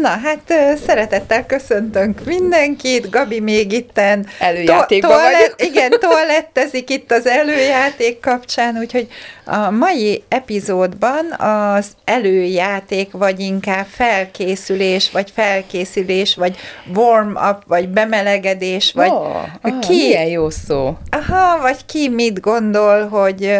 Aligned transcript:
Na, 0.00 0.08
hát 0.08 0.54
szeretettel 0.86 1.46
köszöntünk 1.46 2.24
mindenkit, 2.24 3.10
Gabi 3.10 3.40
még 3.40 3.72
itten 3.72 4.26
Előjátékban 4.38 5.10
toalett- 5.10 5.54
vagyok. 5.56 5.62
Igen, 5.72 5.90
toalettezik 6.00 6.90
itt 6.90 7.12
az 7.12 7.26
előjáték 7.26 8.20
kapcsán, 8.20 8.78
úgyhogy 8.78 9.08
a 9.44 9.70
mai 9.70 10.22
epizódban 10.28 11.32
az 11.38 11.86
előjáték, 12.04 13.12
vagy 13.12 13.40
inkább 13.40 13.86
felkészülés, 13.86 15.10
vagy 15.10 15.30
felkészülés, 15.34 16.34
vagy 16.34 16.56
warm-up, 16.94 17.62
vagy 17.66 17.88
bemelegedés, 17.88 18.92
vagy 18.92 19.10
Ó, 19.10 19.14
ah, 19.62 19.78
ki, 19.80 19.96
milyen 19.96 20.26
jó 20.26 20.50
szó. 20.50 20.96
Aha, 21.10 21.60
vagy 21.60 21.86
ki 21.86 22.08
mit 22.08 22.40
gondol, 22.40 23.08
hogy 23.08 23.50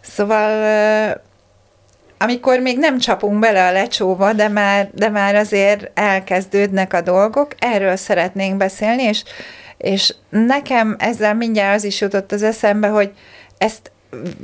szóval 0.00 1.22
amikor 2.22 2.58
még 2.58 2.78
nem 2.78 2.98
csapunk 2.98 3.38
bele 3.38 3.66
a 3.66 3.72
lecsóba, 3.72 4.32
de 4.32 4.48
már, 4.48 4.90
de 4.94 5.08
már 5.08 5.34
azért 5.34 5.90
elkezdődnek 5.94 6.92
a 6.92 7.00
dolgok, 7.00 7.54
erről 7.58 7.96
szeretnénk 7.96 8.56
beszélni, 8.56 9.02
és, 9.02 9.24
és 9.76 10.14
nekem 10.28 10.96
ezzel 10.98 11.34
mindjárt 11.34 11.74
az 11.74 11.84
is 11.84 12.00
jutott 12.00 12.32
az 12.32 12.42
eszembe, 12.42 12.88
hogy 12.88 13.12
ezt 13.58 13.92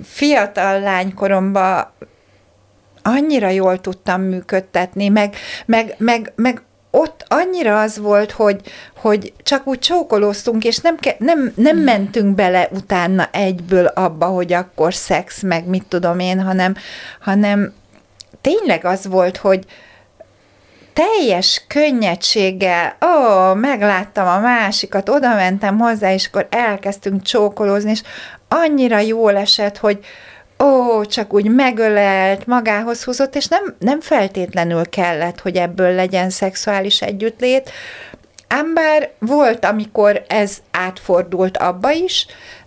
fiatal 0.04 0.80
lánykoromban 0.80 1.92
annyira 3.02 3.48
jól 3.48 3.80
tudtam 3.80 4.22
működtetni, 4.22 5.08
meg, 5.08 5.34
meg, 5.66 5.94
meg, 5.98 6.32
meg 6.36 6.62
ott 6.90 7.24
annyira 7.28 7.80
az 7.80 7.98
volt, 7.98 8.30
hogy, 8.30 8.60
hogy 8.96 9.32
csak 9.42 9.66
úgy 9.66 9.78
csókolóztunk, 9.78 10.64
és 10.64 10.76
nem, 10.78 10.96
ke, 10.96 11.16
nem, 11.18 11.52
nem 11.54 11.76
mentünk 11.76 12.34
bele 12.34 12.68
utána 12.72 13.28
egyből 13.32 13.86
abba, 13.86 14.26
hogy 14.26 14.52
akkor 14.52 14.94
szex, 14.94 15.42
meg 15.42 15.66
mit 15.66 15.84
tudom 15.88 16.18
én, 16.18 16.42
hanem, 16.42 16.74
hanem 17.20 17.74
tényleg 18.40 18.84
az 18.84 19.06
volt, 19.06 19.36
hogy 19.36 19.64
teljes 20.92 21.64
könnyedséggel, 21.68 22.96
ó, 23.04 23.54
megláttam 23.54 24.26
a 24.26 24.38
másikat, 24.38 25.08
oda 25.08 25.34
mentem 25.34 25.78
hozzá, 25.78 26.12
és 26.12 26.26
akkor 26.26 26.46
elkezdtünk 26.50 27.22
csókolózni, 27.22 27.90
és 27.90 28.02
annyira 28.48 28.98
jól 28.98 29.36
esett, 29.36 29.76
hogy 29.76 30.04
ó, 30.64 31.04
csak 31.04 31.32
úgy 31.32 31.50
megölelt, 31.50 32.46
magához 32.46 33.04
húzott, 33.04 33.36
és 33.36 33.46
nem, 33.46 33.76
nem 33.78 34.00
feltétlenül 34.00 34.88
kellett, 34.88 35.40
hogy 35.40 35.56
ebből 35.56 35.94
legyen 35.94 36.30
szexuális 36.30 37.02
együttlét, 37.02 37.70
ám 38.48 38.74
bár 38.74 39.10
volt, 39.18 39.64
amikor 39.64 40.24
ez 40.28 40.56
átfordult 40.70 41.56
abba 41.56 41.90
is, 41.90 42.26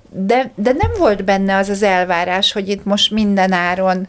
de, 0.09 0.51
de 0.55 0.71
nem 0.71 0.91
volt 0.97 1.23
benne 1.23 1.57
az 1.57 1.69
az 1.69 1.83
elvárás, 1.83 2.51
hogy 2.51 2.69
itt 2.69 2.85
most 2.85 3.11
minden 3.11 3.51
áron 3.51 4.07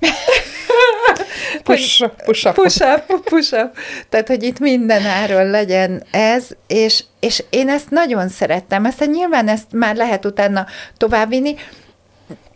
Push, 1.64 2.04
push 2.24 2.46
up. 2.46 2.54
Push 2.54 2.82
up, 2.82 3.24
push 3.24 3.54
up. 3.54 3.76
Tehát, 4.08 4.28
hogy 4.28 4.42
itt 4.42 4.58
minden 4.58 5.06
áron 5.06 5.50
legyen 5.50 6.02
ez, 6.10 6.48
és, 6.66 7.04
és 7.20 7.44
én 7.50 7.68
ezt 7.68 7.90
nagyon 7.90 8.28
szerettem. 8.28 8.84
Aztán 8.84 9.08
nyilván 9.10 9.48
ezt 9.48 9.72
már 9.72 9.96
lehet 9.96 10.24
utána 10.24 10.66
továbbvinni, 10.96 11.54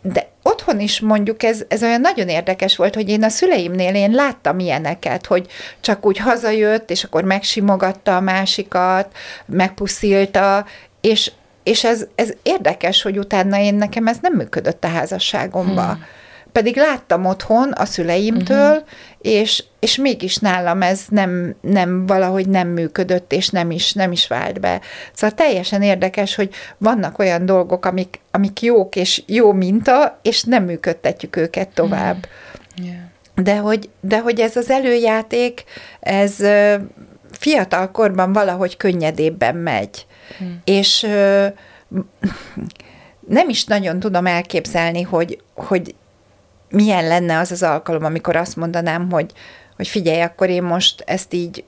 de 0.01 0.27
otthon 0.43 0.79
is 0.79 0.99
mondjuk 0.99 1.43
ez, 1.43 1.63
ez 1.67 1.83
olyan 1.83 2.01
nagyon 2.01 2.27
érdekes 2.27 2.75
volt, 2.75 2.95
hogy 2.95 3.09
én 3.09 3.23
a 3.23 3.29
szüleimnél 3.29 3.95
én 3.95 4.11
láttam 4.11 4.59
ilyeneket, 4.59 5.25
hogy 5.25 5.47
csak 5.79 6.05
úgy 6.05 6.17
hazajött, 6.17 6.89
és 6.89 7.03
akkor 7.03 7.23
megsimogatta 7.23 8.15
a 8.15 8.19
másikat, 8.19 9.15
megpuszilta, 9.45 10.65
és, 11.01 11.31
és 11.63 11.83
ez, 11.83 12.05
ez 12.15 12.33
érdekes, 12.43 13.01
hogy 13.01 13.17
utána 13.17 13.59
én 13.59 13.75
nekem 13.75 14.07
ez 14.07 14.17
nem 14.21 14.33
működött 14.33 14.83
a 14.83 14.87
házasságomba. 14.87 15.85
Hmm. 15.85 16.05
Pedig 16.51 16.75
láttam 16.75 17.25
otthon 17.25 17.71
a 17.71 17.85
szüleimtől, 17.85 18.71
uh-huh. 18.71 18.87
és, 19.21 19.63
és 19.79 19.95
mégis 19.95 20.37
nálam 20.37 20.81
ez 20.81 21.01
nem, 21.09 21.55
nem 21.61 22.05
valahogy 22.05 22.47
nem 22.47 22.67
működött, 22.67 23.33
és 23.33 23.49
nem 23.49 23.71
is, 23.71 23.93
nem 23.93 24.11
is 24.11 24.27
vált 24.27 24.59
be. 24.59 24.81
Szóval 25.13 25.35
teljesen 25.35 25.81
érdekes, 25.81 26.35
hogy 26.35 26.53
vannak 26.77 27.19
olyan 27.19 27.45
dolgok, 27.45 27.85
amik, 27.85 28.19
amik 28.31 28.61
jók, 28.61 28.95
és 28.95 29.23
jó 29.25 29.51
minta, 29.51 30.19
és 30.21 30.43
nem 30.43 30.63
működtetjük 30.63 31.35
őket 31.35 31.69
tovább. 31.69 32.27
Yeah. 32.75 32.97
De 33.35 33.57
hogy, 33.57 33.89
de 34.01 34.19
hogy 34.19 34.39
ez 34.39 34.55
az 34.55 34.69
előjáték, 34.69 35.63
ez 35.99 36.35
fiatal 37.31 37.91
korban 37.91 38.33
valahogy 38.33 38.77
könnyedébben 38.77 39.55
megy. 39.55 40.05
Hmm. 40.37 40.61
És 40.63 41.03
ö, 41.03 41.47
nem 43.27 43.49
is 43.49 43.65
nagyon 43.65 43.99
tudom 43.99 44.25
elképzelni, 44.25 45.01
hogy, 45.01 45.41
hogy 45.53 45.95
milyen 46.69 47.07
lenne 47.07 47.37
az 47.37 47.51
az 47.51 47.63
alkalom, 47.63 48.03
amikor 48.03 48.35
azt 48.35 48.55
mondanám, 48.55 49.11
hogy, 49.11 49.31
hogy 49.75 49.87
figyelj, 49.87 50.21
akkor 50.21 50.49
én 50.49 50.63
most 50.63 51.03
ezt 51.05 51.33
így 51.33 51.63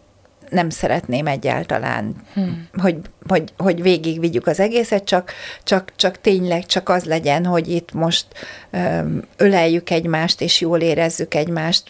nem 0.49 0.69
szeretném 0.69 1.27
egyáltalán, 1.27 2.15
hmm. 2.33 2.67
hogy, 2.73 2.97
hogy, 3.27 3.53
hogy 3.57 3.81
végig 3.81 4.19
vigyük 4.19 4.47
az 4.47 4.59
egészet, 4.59 5.03
csak, 5.03 5.33
csak, 5.63 5.91
csak 5.95 6.21
tényleg 6.21 6.65
csak 6.65 6.89
az 6.89 7.03
legyen, 7.03 7.45
hogy 7.45 7.67
itt 7.67 7.93
most 7.93 8.25
öm, 8.71 9.23
öleljük 9.37 9.89
egymást, 9.89 10.41
és 10.41 10.61
jól 10.61 10.79
érezzük 10.79 11.33
egymást. 11.33 11.87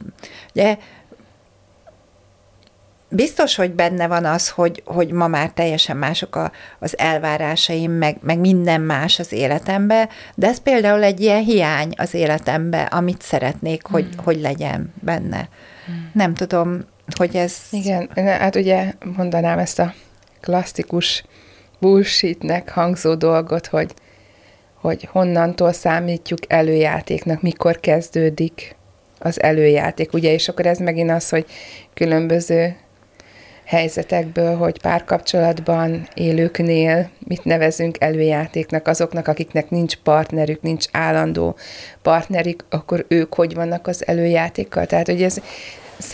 Ugye 0.54 0.78
biztos, 3.12 3.56
hogy 3.56 3.72
benne 3.72 4.08
van 4.08 4.26
az, 4.26 4.50
hogy, 4.50 4.84
hogy 4.86 5.12
ma 5.12 5.28
már 5.28 5.52
teljesen 5.52 5.98
mások 5.98 6.36
a, 6.36 6.52
az 6.80 6.98
elvárásaim, 6.98 7.92
meg, 7.92 8.18
meg 8.22 8.40
minden 8.40 8.82
más 8.82 9.20
az 9.20 9.32
életembe, 9.32 10.10
de 10.36 10.48
ez 10.48 10.60
például 10.60 11.04
egy 11.04 11.20
ilyen 11.20 11.44
hiány 11.44 11.94
az 11.98 12.14
életembe, 12.14 12.82
amit 12.82 13.22
szeretnék, 13.22 13.86
hogy, 13.86 14.08
Hmm. 14.12 14.24
hogy 14.24 14.40
legyen 14.42 14.94
benne. 15.00 15.50
Nem 16.14 16.34
tudom, 16.34 16.86
hogy 17.18 17.36
ez... 17.36 17.56
Igen, 17.72 18.10
hát 18.16 18.56
ugye 18.56 18.94
mondanám 19.16 19.60
ezt 19.60 19.80
a 19.80 19.94
klasszikus 20.42 21.24
bullshitnek 21.80 22.70
hangzó 22.70 23.16
dolgot, 23.16 23.68
hogy, 23.68 23.94
hogy 24.74 25.08
honnantól 25.12 25.74
számítjuk 25.74 26.40
előjátéknak, 26.48 27.42
mikor 27.42 27.80
kezdődik 27.80 28.76
az 29.20 29.42
előjáték, 29.42 30.14
ugye, 30.14 30.34
és 30.34 30.48
akkor 30.48 30.66
ez 30.66 30.78
megint 30.78 31.12
az, 31.12 31.30
hogy 31.30 31.46
különböző 31.94 32.76
helyzetekből, 33.72 34.58
hogy 34.58 34.82
párkapcsolatban 34.82 36.08
élőknél 36.14 37.10
mit 37.20 37.44
nevezünk 37.44 38.02
előjátéknak, 38.02 38.88
azoknak, 38.88 39.28
akiknek 39.28 39.70
nincs 39.70 39.96
partnerük, 39.96 40.62
nincs 40.62 40.86
állandó 40.92 41.56
partnerük, 42.02 42.66
akkor 42.70 43.06
ők 43.08 43.34
hogy 43.34 43.54
vannak 43.54 43.88
az 43.88 44.08
előjátékkal. 44.08 44.86
Tehát, 44.86 45.06
hogy 45.06 45.24
ez, 45.24 45.38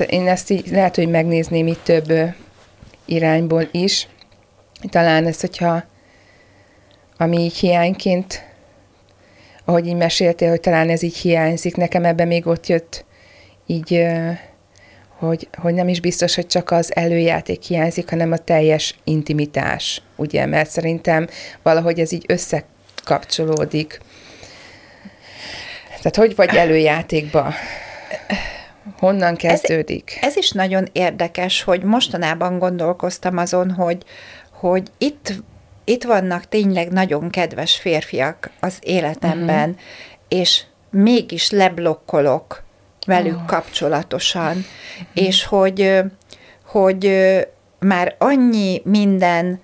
én 0.08 0.28
ezt 0.28 0.50
így 0.50 0.68
lehet, 0.72 0.96
hogy 0.96 1.10
megnézném 1.10 1.68
itt 1.68 1.84
több 1.84 2.14
irányból 3.06 3.68
is. 3.72 4.08
Talán 4.90 5.26
ez, 5.26 5.40
hogyha 5.40 5.84
ami 7.18 7.40
így 7.40 7.58
hiányként, 7.58 8.44
ahogy 9.66 9.88
így 9.88 9.96
meséltél, 9.96 10.50
hogy 10.50 10.60
talán 10.60 10.90
ez 10.90 11.02
így 11.02 11.18
hiányzik, 11.18 11.76
nekem 11.76 12.06
ebben 12.06 12.28
még 12.28 12.48
ott 12.48 12.68
jött 12.68 13.06
így, 13.66 14.06
hogy, 15.20 15.48
hogy 15.58 15.74
nem 15.74 15.88
is 15.88 16.00
biztos, 16.00 16.36
hogy 16.36 16.48
csak 16.48 16.72
az 16.72 16.96
előjáték 16.96 17.62
hiányzik, 17.62 18.10
hanem 18.10 18.32
a 18.32 18.38
teljes 18.38 18.96
intimitás, 19.04 20.02
ugye, 20.16 20.46
mert 20.46 20.70
szerintem 20.70 21.28
valahogy 21.64 22.00
ez 22.00 22.12
így 22.12 22.26
összekapcsolódik. 22.28 24.00
Tehát 25.88 26.16
hogy 26.16 26.36
vagy 26.36 26.56
előjátékba? 26.56 27.54
Honnan 29.00 29.36
kezdődik? 29.36 30.18
Ez 30.22 30.36
is 30.36 30.52
nagyon 30.52 30.88
érdekes, 30.92 31.64
hogy 31.64 31.84
mostanában 31.84 32.60
gondolkoztam 32.60 33.38
azon, 33.38 33.72
hogy, 33.72 34.04
hogy 34.52 34.88
itt, 34.98 35.34
itt 35.84 36.04
vannak 36.04 36.50
tényleg 36.50 36.92
nagyon 36.92 37.30
kedves 37.30 37.76
férfiak 37.76 38.52
az 38.60 38.78
életemben, 38.80 39.70
uh-huh. 39.70 39.84
és 40.28 40.64
mégis 40.90 41.50
leblokkolok 41.50 42.66
velük 43.08 43.46
kapcsolatosan, 43.46 44.66
és 45.14 45.46
hogy, 45.46 46.00
hogy 46.66 47.12
már 47.80 48.16
annyi 48.18 48.82
minden 48.84 49.62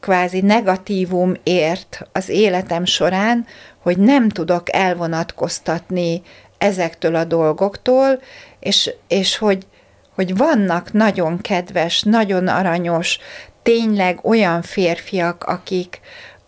kvázi 0.00 0.40
negatívum 0.40 1.34
ért 1.42 2.08
az 2.12 2.28
életem 2.28 2.84
során, 2.84 3.46
hogy 3.82 3.98
nem 3.98 4.28
tudok 4.28 4.74
elvonatkoztatni 4.74 6.22
ezektől 6.58 7.14
a 7.14 7.24
dolgoktól, 7.24 8.20
és, 8.60 8.90
és 9.08 9.36
hogy, 9.36 9.66
hogy 10.14 10.36
vannak 10.36 10.92
nagyon 10.92 11.40
kedves, 11.40 12.02
nagyon 12.02 12.48
aranyos, 12.48 13.18
tényleg 13.62 14.18
olyan 14.22 14.62
férfiak, 14.62 15.44
akik, 15.44 16.00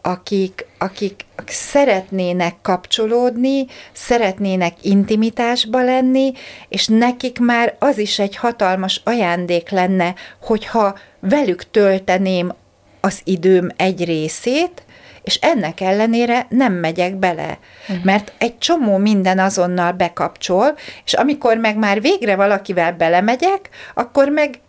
akik, 0.09 0.67
akik 0.79 1.25
szeretnének 1.47 2.55
kapcsolódni, 2.63 3.67
szeretnének 3.93 4.75
intimitásba 4.83 5.83
lenni, 5.83 6.33
és 6.69 6.87
nekik 6.87 7.39
már 7.39 7.77
az 7.79 7.99
is 7.99 8.19
egy 8.19 8.37
hatalmas 8.37 9.01
ajándék 9.05 9.71
lenne, 9.71 10.15
hogyha 10.43 10.99
velük 11.21 11.71
tölteném 11.71 12.53
az 13.01 13.21
időm 13.25 13.71
egy 13.77 14.05
részét, 14.05 14.83
és 15.23 15.35
ennek 15.35 15.81
ellenére 15.81 16.47
nem 16.49 16.73
megyek 16.73 17.17
bele. 17.17 17.59
Uh-huh. 17.89 18.05
Mert 18.05 18.33
egy 18.39 18.59
csomó 18.59 18.97
minden 18.97 19.39
azonnal 19.39 19.93
bekapcsol, 19.93 20.77
és 21.05 21.13
amikor 21.13 21.57
meg 21.57 21.77
már 21.77 22.01
végre 22.01 22.37
valakivel 22.37 22.93
belemegyek, 22.93 23.69
akkor 23.95 24.29
meg 24.29 24.61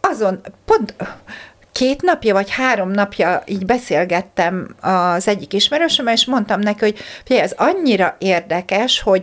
azon, 0.00 0.40
pont 0.64 0.94
két 1.76 2.02
napja 2.02 2.34
vagy 2.34 2.50
három 2.50 2.90
napja 2.90 3.42
így 3.46 3.66
beszélgettem 3.66 4.74
az 4.80 5.28
egyik 5.28 5.52
ismerősömmel, 5.52 6.14
és 6.14 6.24
mondtam 6.24 6.60
neki, 6.60 6.78
hogy 6.78 6.98
figyelj, 7.24 7.44
ez 7.44 7.54
annyira 7.56 8.16
érdekes, 8.18 9.00
hogy 9.00 9.22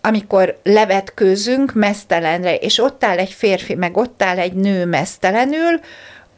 amikor 0.00 0.58
levetkőzünk 0.62 1.72
mesztelenre, 1.74 2.54
és 2.54 2.78
ott 2.78 3.04
áll 3.04 3.18
egy 3.18 3.32
férfi, 3.32 3.74
meg 3.74 3.96
ott 3.96 4.22
áll 4.22 4.38
egy 4.38 4.52
nő 4.52 4.86
mesztelenül, 4.86 5.80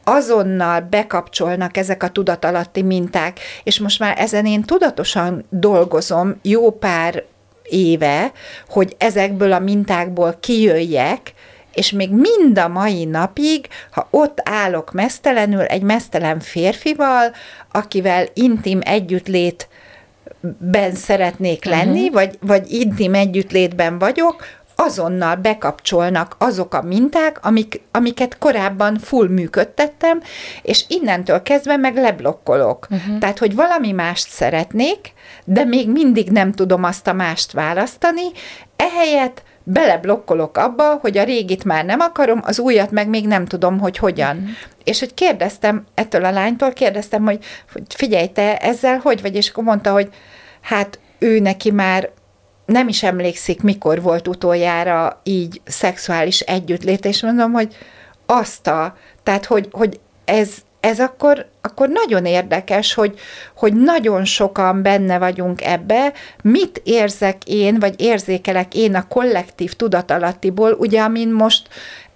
azonnal 0.05 0.81
bekapcsolnak 0.81 1.76
ezek 1.76 2.03
a 2.03 2.08
tudatalatti 2.08 2.82
minták, 2.82 3.41
és 3.62 3.79
most 3.79 3.99
már 3.99 4.19
ezen 4.19 4.47
én 4.47 4.62
tudatosan 4.62 5.44
dolgozom 5.50 6.38
jó 6.43 6.70
pár 6.70 7.25
éve, 7.62 8.32
hogy 8.69 8.94
ezekből 8.99 9.53
a 9.53 9.58
mintákból 9.58 10.37
kijöjjek, 10.41 11.32
és 11.73 11.91
még 11.91 12.11
mind 12.11 12.59
a 12.59 12.69
mai 12.69 13.05
napig, 13.05 13.69
ha 13.91 14.09
ott 14.11 14.39
állok 14.45 14.93
mesztelenül 14.93 15.63
egy 15.63 15.83
mesztelen 15.83 16.41
férfival, 16.41 17.33
akivel 17.73 18.27
intim 18.35 18.81
együttlét 18.83 19.69
ben 20.59 20.95
szeretnék 20.95 21.65
lenni, 21.65 22.01
uh-huh. 22.01 22.15
vagy, 22.15 22.39
vagy 22.41 22.73
intim 22.73 23.15
együttlétben 23.15 23.99
vagyok, 23.99 24.45
azonnal 24.77 25.37
bekapcsolnak 25.37 26.37
azok 26.39 26.75
a 26.75 26.83
minták, 26.83 27.45
amik, 27.45 27.81
amiket 27.91 28.39
korábban 28.39 28.99
full 28.99 29.29
működtettem, 29.29 30.23
és 30.63 30.85
innentől 30.89 31.43
kezdve 31.43 31.77
meg 31.77 31.97
leblokkolok. 31.97 32.87
Uh-huh. 32.91 33.19
Tehát, 33.19 33.39
hogy 33.39 33.55
valami 33.55 33.93
mást 33.93 34.29
szeretnék, 34.29 35.13
de 35.45 35.65
még 35.65 35.91
mindig 35.91 36.31
nem 36.31 36.53
tudom 36.53 36.85
azt 36.85 37.07
a 37.07 37.13
mást 37.13 37.53
választani, 37.53 38.27
ehelyett 38.77 39.43
beleblokkolok 39.64 40.56
abba, 40.56 40.94
hogy 40.94 41.19
a 41.19 41.25
régit 41.25 41.64
már 41.64 41.85
nem 41.85 42.00
akarom, 42.00 42.41
az 42.44 42.59
újat 42.59 42.91
meg 42.91 43.09
még 43.09 43.26
nem 43.26 43.47
tudom, 43.47 43.79
hogy 43.79 43.97
hogyan. 43.97 44.37
Uh-huh. 44.37 44.50
És 44.85 44.99
hogy 44.99 45.14
kérdeztem 45.14 45.85
ettől 45.94 46.25
a 46.25 46.31
lánytól, 46.31 46.73
kérdeztem, 46.73 47.25
hogy, 47.25 47.44
hogy 47.73 47.82
figyelj, 47.88 48.26
te 48.26 48.56
ezzel 48.59 48.99
hogy 48.99 49.23
vagy? 49.23 49.37
És 49.37 49.49
akkor 49.49 49.64
mondta, 49.64 49.93
hogy 49.93 50.09
hát 50.61 50.99
ő 51.19 51.38
neki 51.38 51.70
már 51.70 52.11
nem 52.67 52.88
is 52.88 53.03
emlékszik, 53.03 53.62
mikor 53.62 54.03
volt 54.03 54.29
utoljára 54.29 55.20
így 55.23 55.61
szexuális 55.65 56.41
együttlét, 56.41 57.05
és 57.05 57.23
mondom, 57.23 57.53
hogy 57.53 57.76
azt 58.26 58.67
a, 58.67 58.97
tehát, 59.23 59.44
hogy, 59.44 59.69
hogy 59.70 60.00
ez, 60.25 60.50
ez 60.82 61.00
akkor, 61.00 61.46
akkor 61.61 61.88
nagyon 61.88 62.26
érdekes, 62.26 62.94
hogy, 62.94 63.19
hogy 63.56 63.75
nagyon 63.75 64.25
sokan 64.25 64.82
benne 64.82 65.19
vagyunk 65.19 65.62
ebbe, 65.64 66.12
mit 66.43 66.81
érzek 66.84 67.37
én, 67.46 67.79
vagy 67.79 68.00
érzékelek 68.00 68.75
én 68.75 68.94
a 68.94 69.08
kollektív 69.08 69.73
tudatalattiból, 69.73 70.73
ugye, 70.73 71.00
amin 71.00 71.32
most 71.32 71.69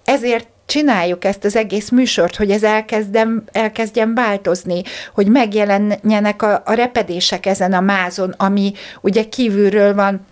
ezért 0.05 0.49
csináljuk 0.67 1.25
ezt 1.25 1.45
az 1.45 1.57
egész 1.57 1.89
műsort, 1.89 2.37
hogy 2.37 2.51
ez 2.51 2.63
elkezdem, 2.63 3.45
elkezdjen 3.53 4.15
változni, 4.15 4.83
hogy 5.15 5.29
megjelenjenek 5.29 6.43
a, 6.43 6.63
a 6.65 6.73
repedések 6.73 7.47
ezen 7.47 7.73
a 7.73 7.81
mázon, 7.81 8.35
ami 8.37 8.73
ugye 9.01 9.29
kívülről 9.29 9.95
van 9.95 10.27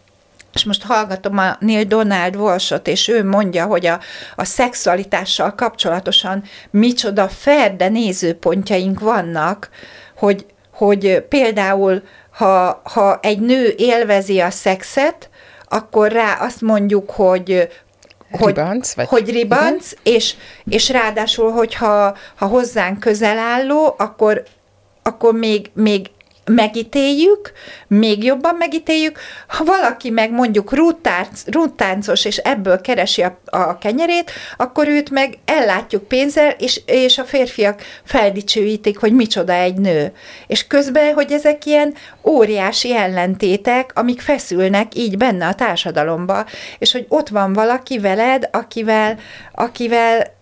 és 0.55 0.65
most 0.65 0.83
hallgatom 0.83 1.39
a 1.39 1.57
Neil 1.61 1.85
Donald 1.85 2.37
Walshot, 2.37 2.89
és 2.89 3.09
ő 3.09 3.25
mondja, 3.25 3.65
hogy 3.65 3.87
a, 3.87 4.01
a 4.37 4.45
szexualitással 4.45 5.55
kapcsolatosan 5.55 6.43
micsoda 6.71 7.29
ferde 7.29 7.89
nézőpontjaink 7.89 9.01
vannak, 9.01 9.69
hogy, 10.17 10.47
hogy 10.73 11.25
például, 11.29 12.03
ha, 12.31 12.81
ha 12.85 13.19
egy 13.23 13.41
nő 13.41 13.75
élvezi 13.77 14.41
a 14.41 14.51
szexet, 14.51 15.31
akkor 15.69 16.13
rá 16.13 16.37
azt 16.41 16.61
mondjuk, 16.61 17.11
hogy 17.11 17.69
hogy, 18.31 18.55
ribanc, 18.55 18.95
vagy? 18.95 19.09
hogy 19.09 19.31
ribanc, 19.31 19.91
és, 20.03 20.35
és 20.65 20.89
ráadásul, 20.89 21.53
hogyha 21.53 22.17
ha 22.35 22.47
hozzánk 22.47 23.01
közel 23.01 23.39
álló, 23.39 23.95
akkor, 23.99 24.43
akkor 25.03 25.35
még, 25.35 25.71
még 25.75 26.11
megítéljük, 26.47 27.53
még 27.87 28.25
jobban 28.25 28.55
megítéljük. 28.55 29.19
Ha 29.47 29.65
valaki 29.65 30.11
meg 30.11 30.31
mondjuk 30.31 30.73
rúttáncos, 31.47 32.25
és 32.25 32.37
ebből 32.37 32.81
keresi 32.81 33.23
a, 33.23 33.41
a 33.45 33.79
kenyerét, 33.79 34.31
akkor 34.57 34.89
őt 34.89 35.11
meg 35.11 35.39
ellátjuk 35.45 36.09
pénzzel, 36.09 36.51
és, 36.59 36.81
és 36.87 37.19
a 37.19 37.25
férfiak 37.25 37.83
feldicsőítik, 38.05 38.99
hogy 38.99 39.13
micsoda 39.13 39.53
egy 39.53 39.77
nő. 39.77 40.13
És 40.47 40.67
közben, 40.67 41.15
hogy 41.15 41.33
ezek 41.33 41.67
ilyen 41.67 41.95
óriási 42.25 42.95
ellentétek, 42.95 43.91
amik 43.95 44.21
feszülnek 44.21 44.95
így 44.95 45.17
benne 45.17 45.47
a 45.47 45.55
társadalomba, 45.55 46.47
és 46.79 46.93
hogy 46.93 47.07
ott 47.09 47.29
van 47.29 47.53
valaki 47.53 47.99
veled, 47.99 48.49
akivel, 48.53 49.19
akivel 49.55 50.34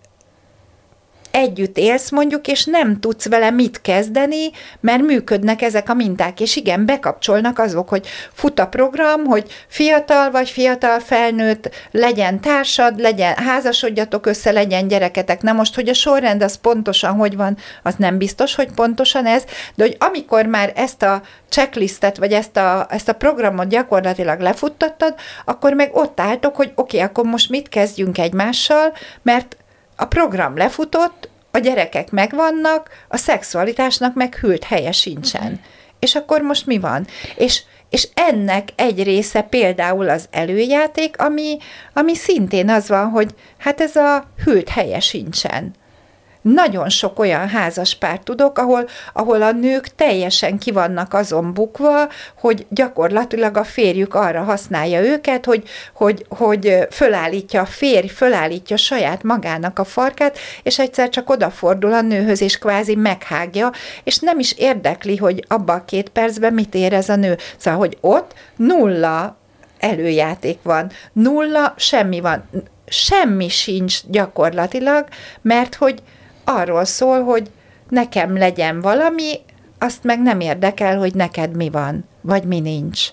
együtt 1.33 1.77
élsz 1.77 2.09
mondjuk, 2.09 2.47
és 2.47 2.65
nem 2.65 2.99
tudsz 2.99 3.27
vele 3.27 3.49
mit 3.49 3.81
kezdeni, 3.81 4.51
mert 4.79 5.01
működnek 5.01 5.61
ezek 5.61 5.89
a 5.89 5.93
minták, 5.93 6.39
és 6.39 6.55
igen, 6.55 6.85
bekapcsolnak 6.85 7.59
azok, 7.59 7.89
hogy 7.89 8.07
fut 8.33 8.59
a 8.59 8.67
program, 8.67 9.23
hogy 9.25 9.51
fiatal 9.67 10.31
vagy 10.31 10.49
fiatal 10.49 10.99
felnőtt, 10.99 11.69
legyen 11.91 12.41
társad, 12.41 12.99
legyen, 12.99 13.35
házasodjatok 13.35 14.25
össze, 14.25 14.51
legyen 14.51 14.87
gyereketek. 14.87 15.41
Na 15.41 15.51
most, 15.51 15.75
hogy 15.75 15.89
a 15.89 15.93
sorrend 15.93 16.43
az 16.43 16.55
pontosan 16.55 17.13
hogy 17.15 17.35
van, 17.35 17.57
az 17.83 17.95
nem 17.97 18.17
biztos, 18.17 18.55
hogy 18.55 18.71
pontosan 18.75 19.25
ez, 19.25 19.43
de 19.75 19.83
hogy 19.83 19.97
amikor 19.99 20.45
már 20.45 20.71
ezt 20.75 21.03
a 21.03 21.21
checklistet, 21.49 22.17
vagy 22.17 22.31
ezt 22.31 22.57
a, 22.57 22.87
ezt 22.89 23.09
a 23.09 23.13
programot 23.13 23.67
gyakorlatilag 23.67 24.39
lefuttattad, 24.39 25.15
akkor 25.45 25.73
meg 25.73 25.89
ott 25.93 26.19
álltok, 26.19 26.55
hogy 26.55 26.71
oké, 26.75 26.97
okay, 26.97 27.09
akkor 27.09 27.25
most 27.25 27.49
mit 27.49 27.69
kezdjünk 27.69 28.17
egymással, 28.17 28.93
mert 29.21 29.57
a 30.03 30.07
program 30.07 30.57
lefutott, 30.57 31.29
a 31.51 31.57
gyerekek 31.57 32.11
megvannak, 32.11 32.89
a 33.07 33.17
szexualitásnak 33.17 34.13
meg 34.13 34.35
hűlt 34.35 34.63
helye 34.63 34.91
sincsen. 34.91 35.41
Uh-huh. 35.41 35.59
És 35.99 36.15
akkor 36.15 36.41
most 36.41 36.65
mi 36.65 36.79
van? 36.79 37.07
És, 37.35 37.61
és 37.89 38.07
ennek 38.13 38.69
egy 38.75 39.03
része 39.03 39.41
például 39.41 40.09
az 40.09 40.27
előjáték, 40.31 41.21
ami, 41.21 41.57
ami 41.93 42.15
szintén 42.15 42.69
az 42.69 42.87
van, 42.87 43.09
hogy 43.09 43.35
hát 43.57 43.81
ez 43.81 43.95
a 43.95 44.25
hűlt 44.43 44.69
helye 44.69 44.99
sincsen. 44.99 45.73
Nagyon 46.43 46.89
sok 46.89 47.19
olyan 47.19 47.47
házas 47.47 47.95
pár 47.95 48.19
tudok, 48.19 48.57
ahol, 48.57 48.87
ahol 49.13 49.41
a 49.41 49.51
nők 49.51 49.87
teljesen 49.87 50.57
kivannak 50.57 51.13
azon 51.13 51.53
bukva, 51.53 52.07
hogy 52.39 52.65
gyakorlatilag 52.69 53.57
a 53.57 53.63
férjük 53.63 54.13
arra 54.15 54.43
használja 54.43 55.01
őket, 55.01 55.45
hogy, 55.45 55.63
hogy, 55.93 56.25
hogy 56.29 56.87
fölállítja 56.91 57.61
a 57.61 57.65
férj, 57.65 58.07
fölállítja 58.07 58.77
saját 58.77 59.23
magának 59.23 59.79
a 59.79 59.83
farkát, 59.83 60.37
és 60.63 60.79
egyszer 60.79 61.09
csak 61.09 61.29
odafordul 61.29 61.93
a 61.93 62.01
nőhöz, 62.01 62.41
és 62.41 62.57
kvázi 62.57 62.95
meghágja, 62.95 63.71
és 64.03 64.19
nem 64.19 64.39
is 64.39 64.53
érdekli, 64.57 65.17
hogy 65.17 65.45
abba 65.47 65.73
a 65.73 65.85
két 65.85 66.09
percben 66.09 66.53
mit 66.53 66.75
érez 66.75 67.09
a 67.09 67.15
nő. 67.15 67.37
Szóval, 67.57 67.79
hogy 67.79 67.97
ott 68.01 68.33
nulla 68.55 69.37
előjáték 69.79 70.59
van, 70.63 70.91
nulla 71.13 71.73
semmi 71.77 72.19
van, 72.19 72.49
semmi 72.87 73.49
sincs 73.49 73.99
gyakorlatilag, 74.07 75.05
mert 75.41 75.75
hogy 75.75 76.01
arról 76.43 76.85
szól, 76.85 77.23
hogy 77.23 77.51
nekem 77.89 78.37
legyen 78.37 78.81
valami, 78.81 79.39
azt 79.79 80.03
meg 80.03 80.21
nem 80.21 80.39
érdekel, 80.39 80.97
hogy 80.97 81.15
neked 81.15 81.55
mi 81.55 81.69
van, 81.69 82.05
vagy 82.21 82.43
mi 82.43 82.59
nincs. 82.59 83.07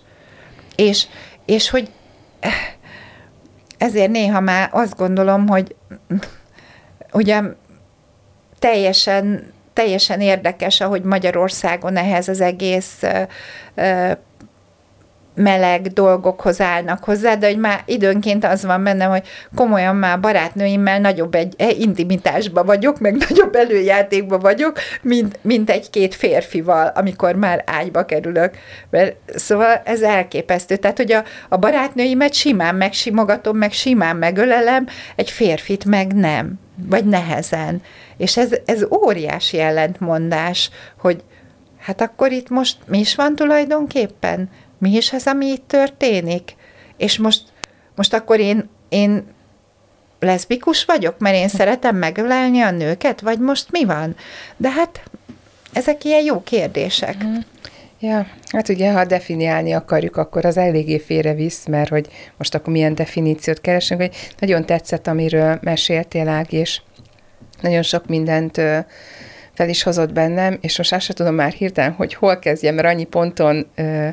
És, 0.77 1.07
és 1.45 1.71
hogy 1.71 1.91
ezért 3.79 4.11
néha 4.11 4.41
már 4.41 4.69
azt 4.73 4.97
gondolom, 4.97 5.49
hogy 5.49 5.75
ugye 7.13 7.43
teljesen, 8.59 9.53
teljesen 9.73 10.21
érdekes, 10.21 10.81
ahogy 10.81 11.03
Magyarországon 11.03 11.97
ehhez 11.97 12.29
az 12.29 12.41
egész 12.41 13.03
meleg 15.41 15.83
dolgokhoz 15.83 16.61
állnak 16.61 17.05
hozzá, 17.05 17.35
de 17.35 17.47
hogy 17.47 17.59
már 17.59 17.83
időnként 17.85 18.45
az 18.45 18.65
van 18.65 18.83
bennem, 18.83 19.11
hogy 19.11 19.23
komolyan 19.55 19.97
már 19.97 20.21
barátnőimmel 20.21 21.01
nagyobb 21.01 21.35
egy 21.35 21.55
e, 21.57 21.71
intimitásba 21.71 22.65
vagyok, 22.65 23.01
meg 23.01 23.17
nagyobb 23.29 23.55
előjátékba 23.55 24.39
vagyok, 24.39 24.79
mint, 25.03 25.39
mint 25.43 25.71
egy-két 25.71 26.15
férfival, 26.15 26.93
amikor 26.95 27.35
már 27.35 27.63
ágyba 27.67 28.05
kerülök. 28.05 28.55
Mert, 28.91 29.17
szóval 29.35 29.83
ez 29.85 30.03
elképesztő. 30.03 30.77
Tehát, 30.77 30.97
hogy 30.97 31.13
a, 31.13 31.25
a 31.49 31.57
barátnőimet 31.57 32.33
simán 32.33 32.75
megsimogatom, 32.75 33.57
meg 33.57 33.73
simán 33.73 34.17
megölelem, 34.17 34.87
egy 35.17 35.31
férfit 35.31 35.85
meg 35.85 36.15
nem, 36.15 36.53
vagy 36.89 37.05
nehezen. 37.05 37.83
És 38.17 38.37
ez, 38.37 38.51
ez 38.65 38.85
óriási 38.91 39.59
ellentmondás, 39.59 40.71
hogy 40.99 41.23
hát 41.79 42.01
akkor 42.01 42.33
itt 42.33 42.49
most 42.49 42.77
mi 42.87 42.99
is 42.99 43.15
van 43.15 43.35
tulajdonképpen? 43.35 44.51
Mi 44.81 44.91
is 44.91 45.13
az, 45.13 45.27
ami 45.27 45.47
itt 45.47 45.69
történik? 45.69 46.55
És 46.97 47.19
most, 47.19 47.43
most 47.95 48.15
akkor 48.15 48.41
én, 48.41 48.69
én 48.89 49.25
leszbikus 50.21 50.85
vagyok, 50.85 51.19
mert 51.19 51.37
én 51.37 51.49
szeretem 51.49 51.97
megölelni 51.97 52.61
a 52.61 52.71
nőket, 52.71 53.21
vagy 53.21 53.39
most 53.39 53.71
mi 53.71 53.85
van? 53.85 54.17
De 54.57 54.71
hát 54.71 55.03
ezek 55.73 56.05
ilyen 56.05 56.25
jó 56.25 56.43
kérdések. 56.43 57.25
Mm. 57.25 57.37
Ja, 58.03 58.27
hát 58.47 58.69
ugye, 58.69 58.93
ha 58.93 59.05
definiálni 59.05 59.73
akarjuk, 59.73 60.17
akkor 60.17 60.45
az 60.45 60.57
eléggé 60.57 60.99
félrevisz, 60.99 61.67
mert 61.67 61.89
hogy 61.89 62.09
most 62.37 62.55
akkor 62.55 62.73
milyen 62.73 62.95
definíciót 62.95 63.61
keresünk, 63.61 64.01
hogy 64.01 64.15
nagyon 64.39 64.67
tetszett, 64.67 65.07
amiről 65.07 65.59
meséltél, 65.63 66.29
Ág, 66.29 66.53
és 66.53 66.81
nagyon 67.61 67.83
sok 67.83 68.07
mindent 68.07 68.61
fel 69.55 69.69
is 69.69 69.83
hozott 69.83 70.13
bennem, 70.13 70.59
és 70.61 70.79
most 70.79 70.93
azt 70.93 71.05
sem 71.05 71.15
tudom 71.15 71.35
már 71.35 71.53
hirtelen, 71.53 71.93
hogy 71.93 72.15
hol 72.15 72.39
kezdjem, 72.39 72.75
mert 72.75 72.89
annyi 72.89 73.05
ponton 73.05 73.67
ö, 73.75 74.09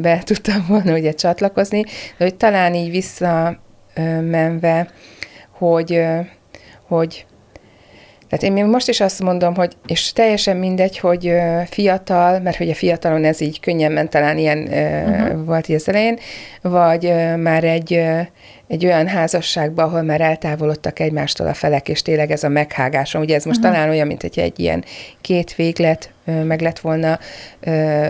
be 0.00 0.22
tudtam 0.24 0.64
volna 0.68 0.92
ugye 0.92 1.12
csatlakozni, 1.12 1.82
de 2.16 2.24
hogy 2.24 2.34
talán 2.34 2.74
így 2.74 2.90
visszamenve, 2.90 4.88
hogy, 5.50 6.02
hogy 6.86 7.26
tehát 8.28 8.56
én 8.56 8.64
most 8.64 8.88
is 8.88 9.00
azt 9.00 9.22
mondom, 9.22 9.54
hogy, 9.54 9.72
és 9.86 10.12
teljesen 10.12 10.56
mindegy, 10.56 10.98
hogy 10.98 11.32
fiatal, 11.70 12.40
mert 12.40 12.56
hogy 12.56 12.70
a 12.70 12.74
fiatalon 12.74 13.24
ez 13.24 13.40
így 13.40 13.60
könnyen 13.60 13.92
ment, 13.92 14.10
talán 14.10 14.38
ilyen 14.38 14.58
uh-huh. 14.58 15.44
volt 15.44 15.68
így 15.68 15.76
az 15.76 15.88
elején, 15.88 16.18
vagy 16.62 17.12
már 17.36 17.64
egy, 17.64 17.92
egy 18.68 18.86
olyan 18.86 19.06
házasságban, 19.06 19.84
ahol 19.84 20.02
már 20.02 20.20
eltávolodtak 20.20 20.98
egymástól 20.98 21.46
a 21.46 21.54
felek, 21.54 21.88
és 21.88 22.02
tényleg 22.02 22.30
ez 22.30 22.44
a 22.44 22.48
meghágásom. 22.48 23.20
Ugye 23.20 23.34
ez 23.34 23.44
most 23.44 23.58
uh-huh. 23.58 23.74
talán 23.74 23.90
olyan, 23.90 24.06
mint 24.06 24.20
hogy 24.20 24.38
egy 24.38 24.60
ilyen 24.60 24.84
két 25.20 25.54
véglet 25.54 26.10
meg 26.24 26.60
lett 26.60 26.78
volna 26.78 27.18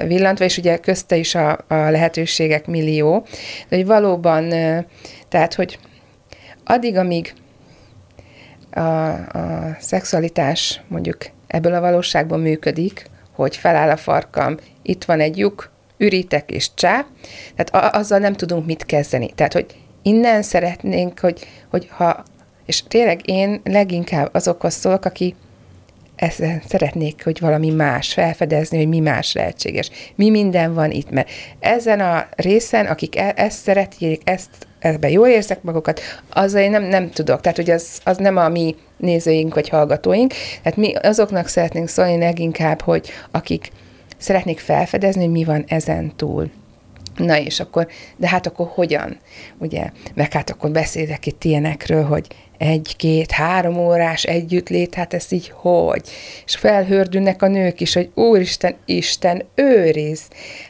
villantva, 0.06 0.44
és 0.44 0.58
ugye 0.58 0.76
közte 0.76 1.16
is 1.16 1.34
a, 1.34 1.58
a 1.68 1.74
lehetőségek 1.74 2.66
millió, 2.66 3.26
de 3.68 3.76
hogy 3.76 3.86
valóban, 3.86 4.48
tehát, 5.28 5.54
hogy 5.54 5.78
addig, 6.64 6.96
amíg 6.96 7.34
a, 8.76 9.08
a 9.12 9.76
szexualitás 9.80 10.80
mondjuk 10.88 11.16
ebből 11.46 11.74
a 11.74 11.80
valóságból 11.80 12.38
működik, 12.38 13.10
hogy 13.34 13.56
feláll 13.56 13.90
a 13.90 13.96
farkam, 13.96 14.56
itt 14.82 15.04
van 15.04 15.20
egy 15.20 15.38
lyuk, 15.38 15.70
ürítek 15.96 16.50
és 16.50 16.74
csá, 16.74 17.06
tehát 17.56 17.94
azzal 17.94 18.18
nem 18.18 18.32
tudunk 18.32 18.66
mit 18.66 18.86
kezdeni. 18.86 19.30
Tehát, 19.34 19.52
hogy 19.52 19.66
innen 20.02 20.42
szeretnénk, 20.42 21.18
hogy, 21.18 21.46
hogy 21.70 21.88
ha, 21.90 22.22
és 22.66 22.82
tényleg 22.82 23.28
én 23.28 23.60
leginkább 23.64 24.28
azokhoz 24.32 24.74
szólok, 24.74 25.04
aki 25.04 25.34
ezt 26.16 26.42
szeretnék, 26.68 27.24
hogy 27.24 27.40
valami 27.40 27.70
más 27.70 28.12
felfedezni, 28.12 28.76
hogy 28.76 28.88
mi 28.88 29.00
más 29.00 29.32
lehetséges. 29.32 29.90
Mi 30.14 30.30
minden 30.30 30.74
van 30.74 30.90
itt, 30.90 31.10
mert 31.10 31.30
ezen 31.60 32.00
a 32.00 32.28
részen, 32.36 32.86
akik 32.86 33.16
e- 33.16 33.32
ezt 33.36 33.62
szeretjék, 33.62 34.20
ezt 34.24 34.50
ebben 34.94 35.10
jól 35.10 35.28
érzek 35.28 35.62
magukat, 35.62 36.00
azzal 36.30 36.60
én 36.60 36.70
nem, 36.70 36.82
nem 36.82 37.10
tudok. 37.10 37.40
Tehát, 37.40 37.56
hogy 37.56 37.70
az, 37.70 37.98
az 38.04 38.16
nem 38.16 38.36
a 38.36 38.48
mi 38.48 38.76
nézőink 38.96 39.54
vagy 39.54 39.68
hallgatóink. 39.68 40.32
Tehát 40.62 40.78
mi 40.78 40.94
azoknak 40.94 41.48
szeretnénk 41.48 41.88
szólni 41.88 42.18
leginkább, 42.18 42.80
hogy 42.80 43.10
akik 43.30 43.70
szeretnék 44.18 44.58
felfedezni, 44.58 45.22
hogy 45.22 45.32
mi 45.32 45.44
van 45.44 45.64
ezen 45.68 46.12
túl. 46.16 46.50
Na 47.16 47.38
és 47.38 47.60
akkor, 47.60 47.88
de 48.16 48.28
hát 48.28 48.46
akkor 48.46 48.70
hogyan? 48.74 49.18
Ugye, 49.58 49.90
meg 50.14 50.32
hát 50.32 50.50
akkor 50.50 50.70
beszélek 50.70 51.26
itt 51.26 51.44
ilyenekről, 51.44 52.04
hogy 52.04 52.26
egy, 52.58 52.94
két, 52.96 53.30
három 53.30 53.78
órás 53.78 54.22
együttlét, 54.22 54.94
hát 54.94 55.14
ez 55.14 55.32
így 55.32 55.52
hogy? 55.54 56.02
És 56.44 56.56
felhördülnek 56.56 57.42
a 57.42 57.48
nők 57.48 57.80
is, 57.80 57.94
hogy 57.94 58.10
Úristen, 58.14 58.74
Isten 58.84 59.42
őriz. 59.54 60.22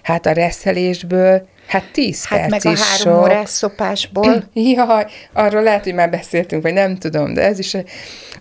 Hát 0.02 0.26
a 0.26 0.32
reszelésből 0.32 1.46
Hát 1.66 1.85
tíz 1.92 2.26
hát 2.26 2.38
perc 2.38 2.64
meg 2.64 2.73
is 2.73 2.80
a 2.80 2.85
három 2.85 3.14
sok. 3.14 3.23
órás 3.23 3.49
szopásból. 3.49 4.44
Jaj, 4.52 5.06
arról 5.32 5.62
lehet, 5.62 5.85
hogy 5.85 5.94
már 5.94 6.11
beszéltünk, 6.11 6.62
vagy 6.62 6.73
nem 6.73 6.96
tudom, 6.96 7.35
de 7.35 7.42
ez 7.42 7.58
is, 7.58 7.76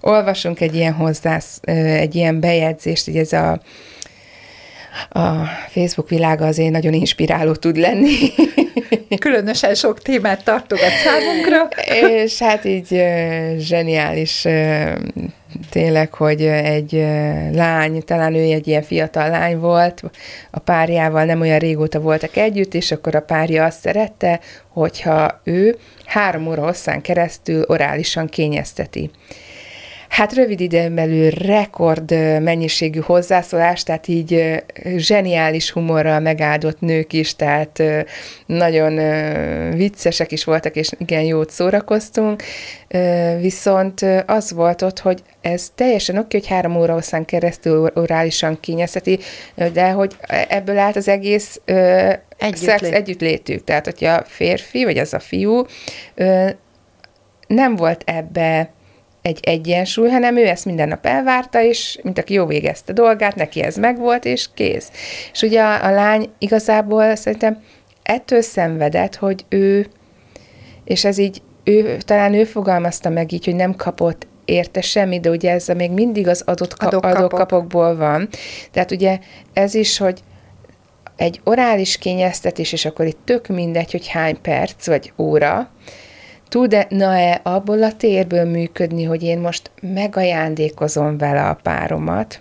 olvasunk 0.02 0.60
egy 0.60 0.76
ilyen 0.76 0.94
hozzász, 0.94 1.60
egy 1.64 2.16
ilyen 2.16 2.40
bejegyzést, 2.40 3.06
hogy 3.06 3.18
ez 3.18 3.34
a 3.34 3.60
a 5.10 5.46
Facebook 5.70 6.10
világa 6.10 6.46
azért 6.46 6.72
nagyon 6.72 6.94
inspiráló 6.94 7.54
tud 7.54 7.78
lenni. 7.78 8.16
Különösen 9.20 9.76
sok 9.76 10.02
témát 10.02 10.44
tartogat 10.44 10.92
számunkra. 11.04 11.68
És 12.08 12.40
hát 12.40 12.66
így 12.66 13.04
zseniális 13.58 14.46
tényleg, 15.70 16.14
hogy 16.14 16.42
egy 16.46 16.92
lány, 17.52 18.04
talán 18.04 18.36
ő 18.36 18.40
egy 18.40 18.68
ilyen 18.68 18.84
fiatal 18.84 19.30
lány 19.30 19.60
volt, 19.60 20.02
a 20.52 20.60
párjával 20.60 21.26
nem 21.26 21.42
olyan 21.42 21.60
régóta 21.60 22.00
voltak 22.00 22.36
együtt, 22.36 22.74
és 22.74 22.92
akkor 22.92 23.16
a 23.16 23.22
párja 23.22 23.66
azt 23.66 23.80
szerette, 23.80 24.40
hogyha 24.68 25.42
ő 25.44 25.78
három 26.06 26.48
óra 26.48 26.64
hosszán 26.64 27.02
keresztül 27.02 27.64
orálisan 27.68 28.28
kényezteti. 28.28 29.12
Hát 30.10 30.34
rövid 30.34 30.60
időn 30.60 30.96
belül 30.96 31.30
rekord 31.30 32.12
mennyiségű 32.42 33.00
hozzászólás, 33.00 33.84
tehát 33.84 34.08
így 34.08 34.64
zseniális 34.96 35.72
humorral 35.72 36.20
megáldott 36.20 36.80
nők 36.80 37.14
is, 37.14 37.36
tehát 37.36 37.84
nagyon 38.46 38.96
viccesek 39.76 40.32
is 40.32 40.44
voltak, 40.44 40.76
és 40.76 40.90
igen, 40.98 41.22
jót 41.22 41.50
szórakoztunk, 41.50 42.44
viszont 43.40 44.06
az 44.26 44.52
volt 44.52 44.82
ott, 44.82 45.00
hogy 45.00 45.22
ez 45.42 45.72
teljesen 45.76 46.18
oké, 46.18 46.38
hogy 46.38 46.48
három 46.48 46.76
óra 46.76 46.94
hosszán 46.94 47.26
keresztül 47.26 47.92
orálisan 47.94 48.60
kényezheti, 48.60 49.20
de 49.74 49.90
hogy 49.90 50.16
ebből 50.50 50.78
állt 50.78 50.96
az 50.96 51.08
egész 51.08 51.62
Együttlét. 51.66 52.56
szex 52.56 52.82
együttlétük. 52.82 53.64
Tehát, 53.64 53.86
hogyha 53.86 54.14
a 54.14 54.24
férfi, 54.28 54.84
vagy 54.84 54.98
az 54.98 55.14
a 55.14 55.20
fiú 55.20 55.66
nem 57.48 57.76
volt 57.76 58.04
ebbe 58.06 58.70
egy 59.26 59.40
egyensúly, 59.42 60.10
hanem 60.10 60.38
ő 60.38 60.48
ezt 60.48 60.66
minden 60.66 60.88
nap 60.88 61.06
elvárta, 61.06 61.62
és 61.62 62.00
mint 62.04 62.18
aki 62.18 62.34
jó 62.34 62.46
végezte 62.46 62.94
dolgát, 62.94 63.36
neki 63.36 63.62
ez 63.62 63.76
megvolt, 63.76 64.26
és 64.26 64.50
kész. 64.54 64.92
És 65.34 65.42
ugye 65.42 65.62
a, 65.62 65.86
a 65.86 65.92
lány 65.92 66.30
igazából 66.38 67.16
szerintem 67.16 67.64
ettől 68.04 68.42
szenvedett, 68.42 69.16
hogy 69.16 69.46
ő, 69.50 69.88
és 70.84 71.06
ez 71.06 71.18
így, 71.18 71.42
ő, 71.64 71.98
talán 71.98 72.34
ő 72.34 72.44
fogalmazta 72.44 73.10
meg 73.10 73.32
így, 73.32 73.46
hogy 73.46 73.56
nem 73.56 73.76
kapott 73.76 74.28
érte 74.46 74.82
semmi, 74.82 75.20
de 75.20 75.30
ugye 75.30 75.52
ez 75.52 75.68
még 75.68 75.92
mindig 75.92 76.28
az 76.28 76.44
adott 76.46 76.78
kap, 76.78 76.88
adókapok. 76.88 77.18
adókapokból 77.18 77.96
van. 77.96 78.30
Tehát 78.72 78.92
ugye 78.92 79.20
ez 79.54 79.74
is, 79.74 79.98
hogy 79.98 80.20
egy 81.16 81.42
orális 81.44 81.98
kényeztetés, 81.98 82.72
és 82.72 82.86
akkor 82.86 83.06
itt 83.06 83.20
tök 83.24 83.48
mindegy, 83.48 83.92
hogy 83.92 84.08
hány 84.08 84.42
perc 84.42 84.88
vagy 84.88 85.14
óra, 85.18 85.70
tudna-e 86.50 87.40
abból 87.44 87.84
a 87.84 87.96
térből 87.96 88.46
működni, 88.46 89.04
hogy 89.04 89.24
én 89.24 89.40
most 89.40 89.72
megajándékozom 89.82 91.18
vele 91.18 91.42
a 91.42 91.60
páromat, 91.64 92.40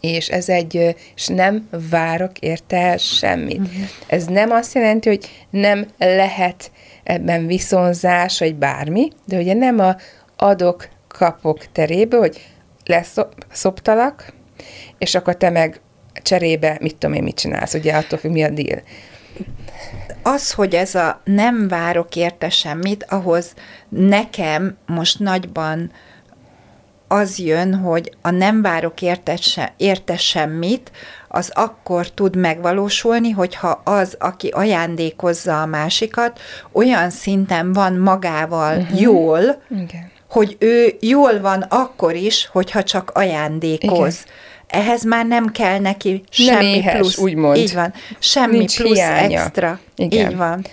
és 0.00 0.28
ez 0.28 0.48
egy, 0.48 0.94
és 1.14 1.26
nem 1.26 1.68
várok 1.90 2.38
érte 2.38 2.96
semmit. 2.96 3.58
Uh-huh. 3.58 3.84
Ez 4.06 4.24
nem 4.24 4.50
azt 4.50 4.74
jelenti, 4.74 5.08
hogy 5.08 5.28
nem 5.50 5.86
lehet 5.98 6.70
ebben 7.02 7.46
viszonzás, 7.46 8.38
vagy 8.38 8.54
bármi, 8.54 9.08
de 9.24 9.38
ugye 9.38 9.54
nem 9.54 9.78
a 9.78 9.96
adok, 10.36 10.88
kapok 11.08 11.72
teréből, 11.72 12.20
hogy 12.20 12.46
leszoptalak, 12.84 14.32
és 14.98 15.14
akkor 15.14 15.36
te 15.36 15.50
meg 15.50 15.80
cserébe, 16.22 16.78
mit 16.80 16.96
tudom 16.96 17.16
én, 17.16 17.22
mit 17.22 17.36
csinálsz, 17.36 17.74
ugye 17.74 17.92
attól 17.92 18.18
függ, 18.18 18.30
mi 18.30 18.42
a 18.42 18.50
deal 18.50 18.82
az, 20.24 20.52
hogy 20.52 20.74
ez 20.74 20.94
a 20.94 21.20
nem 21.24 21.68
várok 21.68 22.16
érte 22.16 22.50
semmit, 22.50 23.06
ahhoz 23.08 23.54
nekem 23.88 24.76
most 24.86 25.18
nagyban 25.18 25.90
az 27.08 27.38
jön, 27.38 27.74
hogy 27.74 28.16
a 28.22 28.30
nem 28.30 28.62
várok 28.62 29.02
érte, 29.02 29.36
se, 29.36 29.72
érte 29.76 30.16
semmit, 30.16 30.90
az 31.28 31.50
akkor 31.54 32.10
tud 32.10 32.36
megvalósulni, 32.36 33.30
hogyha 33.30 33.80
az, 33.84 34.16
aki 34.18 34.48
ajándékozza 34.48 35.62
a 35.62 35.66
másikat, 35.66 36.40
olyan 36.72 37.10
szinten 37.10 37.72
van 37.72 37.94
magával 37.96 38.76
uh-huh. 38.76 39.00
jól, 39.00 39.62
Igen. 39.70 40.10
hogy 40.28 40.56
ő 40.58 40.96
jól 41.00 41.40
van 41.40 41.62
akkor 41.62 42.14
is, 42.14 42.48
hogyha 42.52 42.82
csak 42.82 43.10
ajándékoz. 43.14 44.22
Igen 44.24 44.52
ehhez 44.66 45.04
már 45.04 45.26
nem 45.26 45.46
kell 45.46 45.78
neki 45.78 46.22
semmi 46.30 46.64
éhes, 46.64 46.98
plusz. 46.98 47.18
úgymond. 47.18 47.56
Így 47.56 47.74
van. 47.74 47.92
Semmi 48.18 48.56
Nincs 48.56 48.76
plusz 48.76 48.94
hiánya. 48.96 49.40
extra. 49.40 49.80
Igen. 49.96 50.30
Így 50.30 50.36
van. 50.36 50.66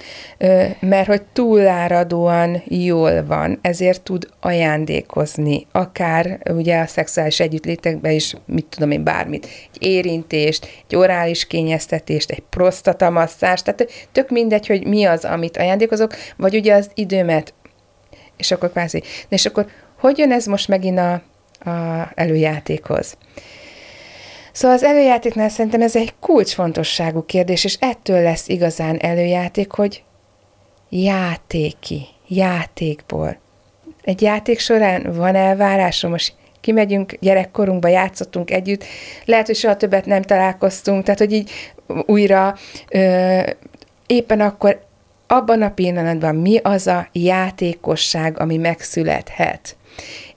Mert 0.79 1.07
hogy 1.07 1.21
túláradóan 1.21 2.61
jól 2.65 3.25
van, 3.25 3.59
ezért 3.61 4.01
tud 4.01 4.27
ajándékozni, 4.39 5.67
akár 5.71 6.39
ugye 6.49 6.79
a 6.79 6.87
szexuális 6.87 7.39
együttlétekben 7.39 8.11
is, 8.11 8.33
mit 8.45 8.65
tudom 8.65 8.91
én, 8.91 9.03
bármit, 9.03 9.45
egy 9.73 9.87
érintést, 9.87 10.67
egy 10.87 10.95
orális 10.95 11.47
kényeztetést, 11.47 12.31
egy 12.31 12.43
prostatamasszás, 12.49 13.61
tehát 13.61 13.91
tök 14.11 14.29
mindegy, 14.29 14.67
hogy 14.67 14.87
mi 14.87 15.03
az, 15.05 15.25
amit 15.25 15.57
ajándékozok, 15.57 16.15
vagy 16.37 16.55
ugye 16.55 16.73
az 16.73 16.89
időmet, 16.93 17.53
és 18.37 18.51
akkor 18.51 18.71
kvázi, 18.71 19.03
és 19.29 19.45
akkor 19.45 19.65
hogy 19.99 20.17
jön 20.17 20.31
ez 20.31 20.45
most 20.45 20.67
megint 20.67 20.99
a, 20.99 21.13
a 21.69 22.11
előjátékhoz? 22.15 23.17
Szóval 24.51 24.77
az 24.77 24.83
előjátéknál 24.83 25.49
szerintem 25.49 25.81
ez 25.81 25.95
egy 25.95 26.13
kulcsfontosságú 26.19 27.25
kérdés, 27.25 27.63
és 27.63 27.77
ettől 27.79 28.21
lesz 28.21 28.47
igazán 28.47 28.99
előjáték, 28.99 29.71
hogy 29.71 30.03
játéki, 30.89 32.05
játékból. 32.27 33.39
Egy 34.01 34.21
játék 34.21 34.59
során 34.59 35.13
van 35.13 35.35
elvárásom, 35.35 36.11
most 36.11 36.33
kimegyünk, 36.61 37.17
gyerekkorunkba 37.19 37.87
játszottunk 37.87 38.51
együtt, 38.51 38.83
lehet, 39.25 39.45
hogy 39.45 39.55
soha 39.55 39.77
többet 39.77 40.05
nem 40.05 40.21
találkoztunk, 40.21 41.03
tehát, 41.03 41.19
hogy 41.19 41.33
így 41.33 41.51
újra 42.05 42.55
ö, 42.89 43.39
éppen 44.07 44.41
akkor 44.41 44.81
abban 45.27 45.61
a 45.61 45.69
pillanatban 45.69 46.35
mi 46.35 46.57
az 46.57 46.87
a 46.87 47.07
játékosság, 47.11 48.39
ami 48.39 48.57
megszülethet. 48.57 49.75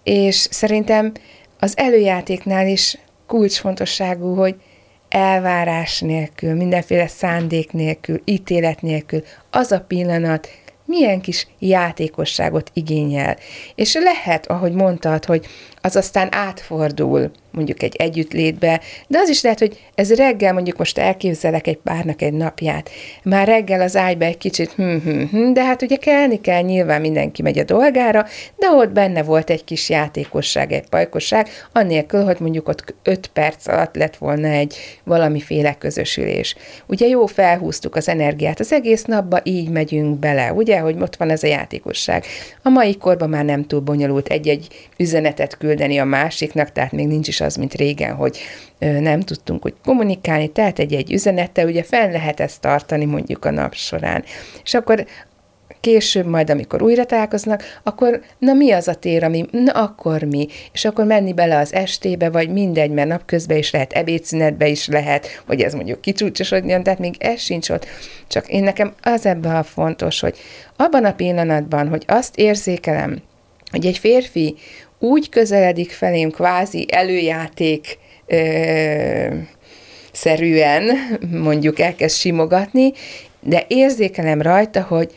És 0.03 0.37
szerintem 0.37 1.13
az 1.59 1.79
előjátéknál 1.79 2.67
is 2.67 2.99
kulcsfontosságú, 3.35 4.35
hogy 4.35 4.55
elvárás 5.09 6.01
nélkül, 6.01 6.55
mindenféle 6.55 7.07
szándék 7.07 7.73
nélkül, 7.73 8.21
ítélet 8.25 8.83
nélkül, 8.83 9.23
az 9.51 9.73
a 9.73 9.81
pillanat 9.81 10.49
milyen 10.85 11.21
kis 11.21 11.47
játékosságot 11.59 12.71
igényel. 12.73 13.37
És 13.75 13.95
lehet, 13.95 14.47
ahogy 14.47 14.73
mondtad, 14.73 15.25
hogy 15.25 15.47
az 15.85 15.97
aztán 15.97 16.29
átfordul 16.35 17.31
mondjuk 17.55 17.83
egy 17.83 17.97
együttlétbe, 17.97 18.81
de 19.07 19.19
az 19.19 19.29
is 19.29 19.43
lehet, 19.43 19.59
hogy 19.59 19.79
ez 19.95 20.15
reggel, 20.15 20.53
mondjuk 20.53 20.77
most 20.77 20.99
elképzelek 20.99 21.67
egy 21.67 21.77
párnak 21.77 22.23
egy 22.23 22.33
napját, 22.33 22.91
már 23.23 23.47
reggel 23.47 23.81
az 23.81 23.97
ágyba 23.97 24.25
egy 24.25 24.39
kicsit, 24.39 24.73
hm, 24.73 24.97
hm, 24.97 25.23
hm, 25.31 25.53
de 25.53 25.65
hát 25.65 25.83
ugye 25.83 25.97
kelni 25.97 26.41
kell, 26.41 26.61
nyilván 26.61 27.01
mindenki 27.01 27.43
megy 27.43 27.59
a 27.59 27.65
dolgára, 27.65 28.27
de 28.57 28.71
ott 28.71 28.91
benne 28.91 29.23
volt 29.23 29.51
egy 29.51 29.65
kis 29.65 29.89
játékosság, 29.89 30.73
egy 30.73 30.89
pajkosság, 30.89 31.49
annélkül, 31.73 32.25
hogy 32.25 32.37
mondjuk 32.41 32.69
ott 32.69 32.95
öt 33.03 33.27
perc 33.27 33.69
alatt 33.69 33.97
lett 33.97 34.17
volna 34.17 34.49
egy 34.49 34.77
valamiféle 35.05 35.75
közösülés. 35.75 36.57
Ugye 36.87 37.07
jó 37.07 37.27
felhúztuk 37.27 37.97
az 37.97 38.09
energiát, 38.09 38.61
az 38.61 38.73
egész 38.73 39.05
napba 39.05 39.41
így 39.43 39.69
megyünk 39.69 40.19
bele, 40.19 40.53
ugye, 40.53 40.79
hogy 40.79 40.97
ott 41.01 41.17
van 41.17 41.31
ez 41.31 41.43
a 41.43 41.47
játékosság. 41.47 42.25
A 42.63 42.69
mai 42.69 42.97
korban 42.97 43.29
már 43.29 43.45
nem 43.45 43.67
túl 43.67 43.81
bonyolult 43.81 44.29
egy-egy 44.29 44.69
üzenetet 44.97 45.57
küldeni 45.75 45.99
a 45.99 46.05
másiknak, 46.05 46.73
tehát 46.73 46.93
még 46.93 47.07
nincs 47.07 47.29
is 47.29 47.41
az, 47.41 47.57
mint 47.57 47.75
régen, 47.75 48.15
hogy 48.15 48.39
nem 48.79 49.21
tudtunk 49.21 49.63
hogy 49.63 49.75
kommunikálni, 49.85 50.49
tehát 50.49 50.79
egy-egy 50.79 51.13
üzenettel 51.13 51.67
ugye 51.67 51.83
fel 51.83 52.11
lehet 52.11 52.41
ezt 52.41 52.61
tartani 52.61 53.05
mondjuk 53.05 53.45
a 53.45 53.51
nap 53.51 53.75
során. 53.75 54.25
És 54.65 54.75
akkor 54.75 55.07
később 55.81 56.27
majd, 56.27 56.51
amikor 56.51 56.83
újra 56.83 57.05
találkoznak, 57.05 57.63
akkor 57.83 58.21
na 58.39 58.53
mi 58.53 58.73
az 58.73 58.89
a 58.89 58.95
tér, 58.95 59.25
ami, 59.25 59.45
na 59.51 59.73
akkor 59.73 60.23
mi? 60.23 60.47
És 60.73 60.85
akkor 60.85 61.05
menni 61.05 61.33
bele 61.33 61.59
az 61.59 61.73
estébe, 61.73 62.31
vagy 62.31 62.49
mindegy, 62.49 62.91
mert 62.91 63.09
napközben 63.09 63.57
is 63.57 63.71
lehet, 63.71 63.93
ebédszünetbe 63.93 64.69
is 64.69 64.87
lehet, 64.87 65.43
hogy 65.47 65.61
ez 65.61 65.75
mondjuk 65.75 66.01
kicsúcsosodjon, 66.01 66.83
tehát 66.83 66.99
még 66.99 67.15
ez 67.19 67.41
sincs 67.41 67.71
ott. 67.71 67.87
Csak 68.27 68.49
én 68.49 68.63
nekem 68.63 68.93
az 69.03 69.27
ebben 69.27 69.57
a 69.57 69.63
fontos, 69.63 70.21
hogy 70.21 70.37
abban 70.77 71.05
a 71.05 71.15
pillanatban, 71.15 71.89
hogy 71.89 72.05
azt 72.07 72.37
érzékelem, 72.37 73.23
hogy 73.71 73.87
egy 73.87 73.99
férfi 73.99 74.55
úgy 75.05 75.29
közeledik 75.29 75.91
felém 75.91 76.31
kvázi 76.31 76.87
előjáték 76.91 77.99
ö, 78.27 78.37
szerűen, 80.13 80.97
mondjuk 81.31 81.79
elkezd 81.79 82.17
simogatni, 82.17 82.93
de 83.41 83.65
érzékelem 83.69 84.43
rajta, 84.43 84.83
hogy 84.83 85.15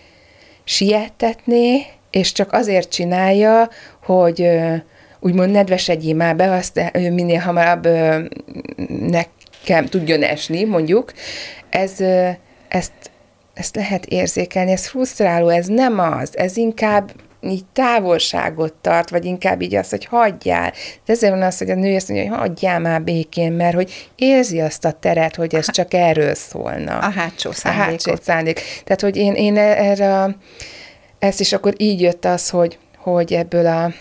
siettetné, 0.63 1.85
és 2.11 2.31
csak 2.31 2.53
azért 2.53 2.89
csinálja, 2.91 3.69
hogy 4.03 4.41
ö, 4.41 4.73
úgymond 5.19 5.51
nedvesedjél 5.51 6.15
már 6.15 6.35
be, 6.35 6.51
azt 6.51 6.81
ő 6.93 7.11
minél 7.11 7.39
hamarabb 7.39 7.85
ö, 7.85 8.23
nekem 8.87 9.85
tudjon 9.85 10.23
esni, 10.23 10.63
mondjuk. 10.63 11.13
Ez, 11.69 11.99
ö, 11.99 12.29
ezt, 12.67 12.93
ezt 13.53 13.75
lehet 13.75 14.05
érzékelni, 14.05 14.71
ez 14.71 14.87
frusztráló, 14.87 15.47
ez 15.47 15.67
nem 15.67 15.99
az, 15.99 16.37
ez 16.37 16.57
inkább 16.57 17.11
így 17.49 17.65
távolságot 17.73 18.73
tart, 18.73 19.09
vagy 19.09 19.25
inkább 19.25 19.61
így 19.61 19.75
azt, 19.75 19.89
hogy 19.89 20.05
hagyjál. 20.05 20.71
De 21.05 21.13
ezért 21.13 21.33
van 21.33 21.41
az, 21.41 21.57
hogy 21.57 21.69
a 21.69 21.75
nő 21.75 21.95
azt 21.95 22.09
mondja, 22.09 22.29
hogy 22.29 22.37
hagyjál 22.39 22.79
már 22.79 23.01
békén, 23.01 23.51
mert 23.51 23.75
hogy 23.75 24.09
érzi 24.15 24.59
azt 24.59 24.85
a 24.85 24.91
teret, 24.91 25.35
hogy 25.35 25.55
ez 25.55 25.71
csak 25.71 25.93
erről 25.93 26.33
szólna. 26.33 26.97
A 26.97 27.09
hátsó 27.11 27.49
A 27.49 27.53
szándékot. 27.53 27.85
hátsó 27.89 28.15
szándék. 28.23 28.61
Tehát, 28.83 29.01
hogy 29.01 29.15
én, 29.17 29.33
én 29.33 29.57
erre, 29.57 30.21
a- 30.21 30.35
ezt 31.19 31.39
is 31.39 31.53
akkor 31.53 31.73
így 31.77 32.01
jött 32.01 32.25
az, 32.25 32.49
hogy, 32.49 32.77
hogy 32.97 33.33
ebből 33.33 33.65
a 33.67 33.91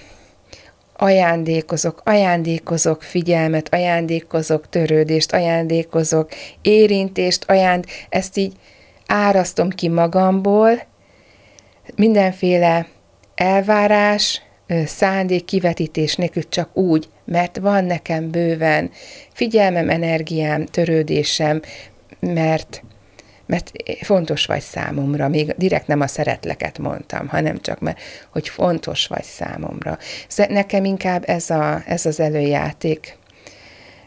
ajándékozok, 0.98 2.00
ajándékozok 2.04 3.02
figyelmet, 3.02 3.74
ajándékozok 3.74 4.68
törődést, 4.68 5.32
ajándékozok 5.32 6.28
érintést, 6.62 7.44
ajánd, 7.50 7.84
ezt 8.08 8.36
így 8.36 8.52
árasztom 9.06 9.68
ki 9.70 9.88
magamból, 9.88 10.70
mindenféle 11.96 12.86
elvárás, 13.36 14.42
szándék, 14.86 15.44
kivetítés 15.44 16.14
nélkül 16.16 16.48
csak 16.48 16.76
úgy, 16.76 17.08
mert 17.24 17.56
van 17.58 17.84
nekem 17.84 18.30
bőven 18.30 18.90
figyelmem, 19.32 19.88
energiám, 19.90 20.64
törődésem, 20.66 21.60
mert 22.20 22.82
mert 23.46 23.72
fontos 24.02 24.46
vagy 24.46 24.60
számomra, 24.60 25.28
még 25.28 25.54
direkt 25.56 25.86
nem 25.86 26.00
a 26.00 26.06
szeretleket 26.06 26.78
mondtam, 26.78 27.28
hanem 27.28 27.60
csak 27.60 27.80
mert, 27.80 27.98
hogy 28.32 28.48
fontos 28.48 29.06
vagy 29.06 29.22
számomra. 29.22 29.98
Sze- 30.28 30.48
Nekem 30.48 30.84
inkább 30.84 31.22
ez, 31.26 31.50
a, 31.50 31.82
ez 31.86 32.06
az 32.06 32.20
előjáték 32.20 33.16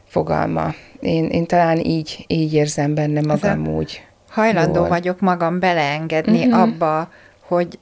fogalma. 0.07 0.73
Én, 0.99 1.25
én 1.25 1.45
talán 1.45 1.77
így, 1.79 2.25
így 2.27 2.53
érzem 2.53 2.93
benne 2.95 3.21
magam 3.21 3.67
úgy. 3.67 4.03
Hajlandó 4.29 4.79
jól. 4.79 4.87
vagyok 4.87 5.19
magam 5.19 5.59
beleengedni 5.59 6.45
Mhm. 6.45 6.53
abba, 6.59 7.11
hogy 7.47 7.79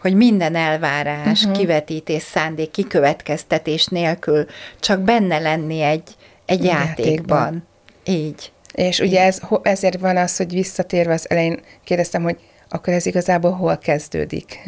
hogy 0.00 0.14
minden 0.14 0.54
elvárás, 0.54 1.44
Mhm. 1.44 1.52
kivetítés, 1.52 2.22
szándék, 2.22 2.70
kikövetkeztetés 2.70 3.86
nélkül 3.86 4.46
csak 4.80 5.00
benne 5.00 5.38
lenni 5.38 5.80
egy, 5.80 6.10
egy 6.46 6.64
Játékban. 6.64 7.06
játékban. 7.06 7.66
Így. 8.04 8.52
És 8.72 9.00
ugye 9.00 9.22
ez, 9.22 9.40
ezért 9.62 10.00
van 10.00 10.16
az, 10.16 10.36
hogy 10.36 10.52
visszatérve 10.52 11.12
az 11.12 11.30
elején 11.30 11.60
kérdeztem, 11.84 12.22
hogy 12.22 12.38
akkor 12.68 12.92
ez 12.92 13.06
igazából 13.06 13.50
hol 13.52 13.78
kezdődik? 13.78 14.58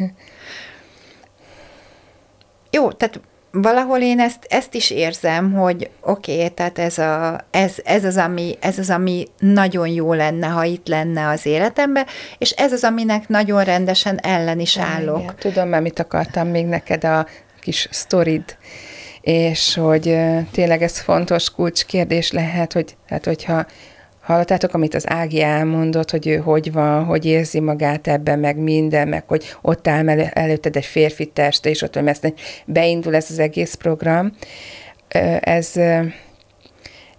Jó, 2.71 2.91
tehát 2.91 3.19
valahol 3.55 3.99
én 3.99 4.19
ezt, 4.19 4.45
ezt 4.49 4.73
is 4.73 4.89
érzem, 4.89 5.53
hogy 5.53 5.89
oké, 6.01 6.35
okay, 6.35 6.49
tehát 6.49 6.79
ez, 6.79 6.97
a, 6.97 7.45
ez, 7.51 7.75
ez, 7.83 8.03
az, 8.05 8.17
ami, 8.17 8.57
ez 8.59 8.77
az, 8.79 8.89
ami 8.89 9.27
nagyon 9.39 9.87
jó 9.87 10.13
lenne, 10.13 10.47
ha 10.47 10.63
itt 10.63 10.87
lenne 10.87 11.27
az 11.27 11.45
életemben, 11.45 12.05
és 12.37 12.51
ez 12.51 12.71
az, 12.71 12.83
aminek 12.83 13.27
nagyon 13.27 13.63
rendesen 13.63 14.17
ellen 14.17 14.59
is 14.59 14.77
állok. 14.77 15.21
Igen, 15.21 15.35
tudom 15.39 15.67
már, 15.67 15.81
mit 15.81 15.99
akartam 15.99 16.47
még 16.47 16.65
neked 16.65 17.03
a 17.03 17.27
kis 17.61 17.87
sztorid, 17.91 18.57
és 19.21 19.75
hogy 19.75 20.19
tényleg 20.51 20.81
ez 20.81 20.99
fontos 20.99 21.49
kulcskérdés 21.49 22.31
lehet, 22.31 22.73
hogy 22.73 22.95
hát 23.07 23.25
hogyha 23.25 23.65
hallottátok, 24.23 24.73
amit 24.73 24.93
az 24.93 25.09
Ági 25.09 25.41
elmondott, 25.41 26.11
hogy 26.11 26.27
ő 26.27 26.37
hogy 26.37 26.71
van, 26.71 27.03
hogy 27.03 27.25
érzi 27.25 27.59
magát 27.59 28.07
ebben, 28.07 28.39
meg 28.39 28.57
minden, 28.57 29.07
meg 29.07 29.23
hogy 29.27 29.55
ott 29.61 29.87
áll 29.87 30.09
elő, 30.09 30.29
előtted 30.33 30.75
egy 30.75 30.85
férfi 30.85 31.25
teste, 31.25 31.69
és 31.69 31.81
ott 31.81 31.95
ezt 31.95 32.33
beindul 32.65 33.15
ez 33.15 33.27
az 33.29 33.39
egész 33.39 33.73
program. 33.73 34.31
Ez, 35.39 35.71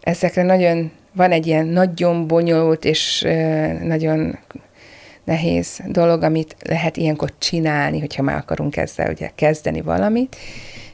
ezekre 0.01 0.43
nagyon, 0.43 0.93
van 1.13 1.31
egy 1.31 1.47
ilyen 1.47 1.67
nagyon 1.67 2.27
bonyolult 2.27 2.85
és 2.85 3.27
nagyon 3.83 4.39
nehéz 5.25 5.81
dolog, 5.87 6.23
amit 6.23 6.57
lehet 6.69 6.97
ilyenkor 6.97 7.33
csinálni, 7.39 8.01
hogyha 8.01 8.23
már 8.23 8.37
akarunk 8.37 8.77
ezzel 8.77 9.11
ugye 9.11 9.31
kezdeni 9.35 9.81
valamit. 9.81 10.37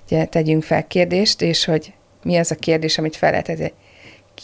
Ugye 0.06 0.24
tegyünk 0.24 0.62
fel 0.62 0.86
kérdést, 0.86 1.42
és 1.42 1.64
hogy 1.64 1.92
mi 2.22 2.36
az 2.36 2.50
a 2.50 2.54
kérdés, 2.54 2.98
amit 2.98 3.16
fel 3.16 3.30
lehet, 3.30 3.46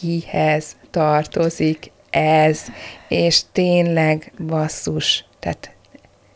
kihez 0.01 0.77
tartozik 0.91 1.91
ez, 2.11 2.61
és 3.09 3.41
tényleg 3.53 4.33
basszus, 4.47 5.25
tehát 5.39 5.71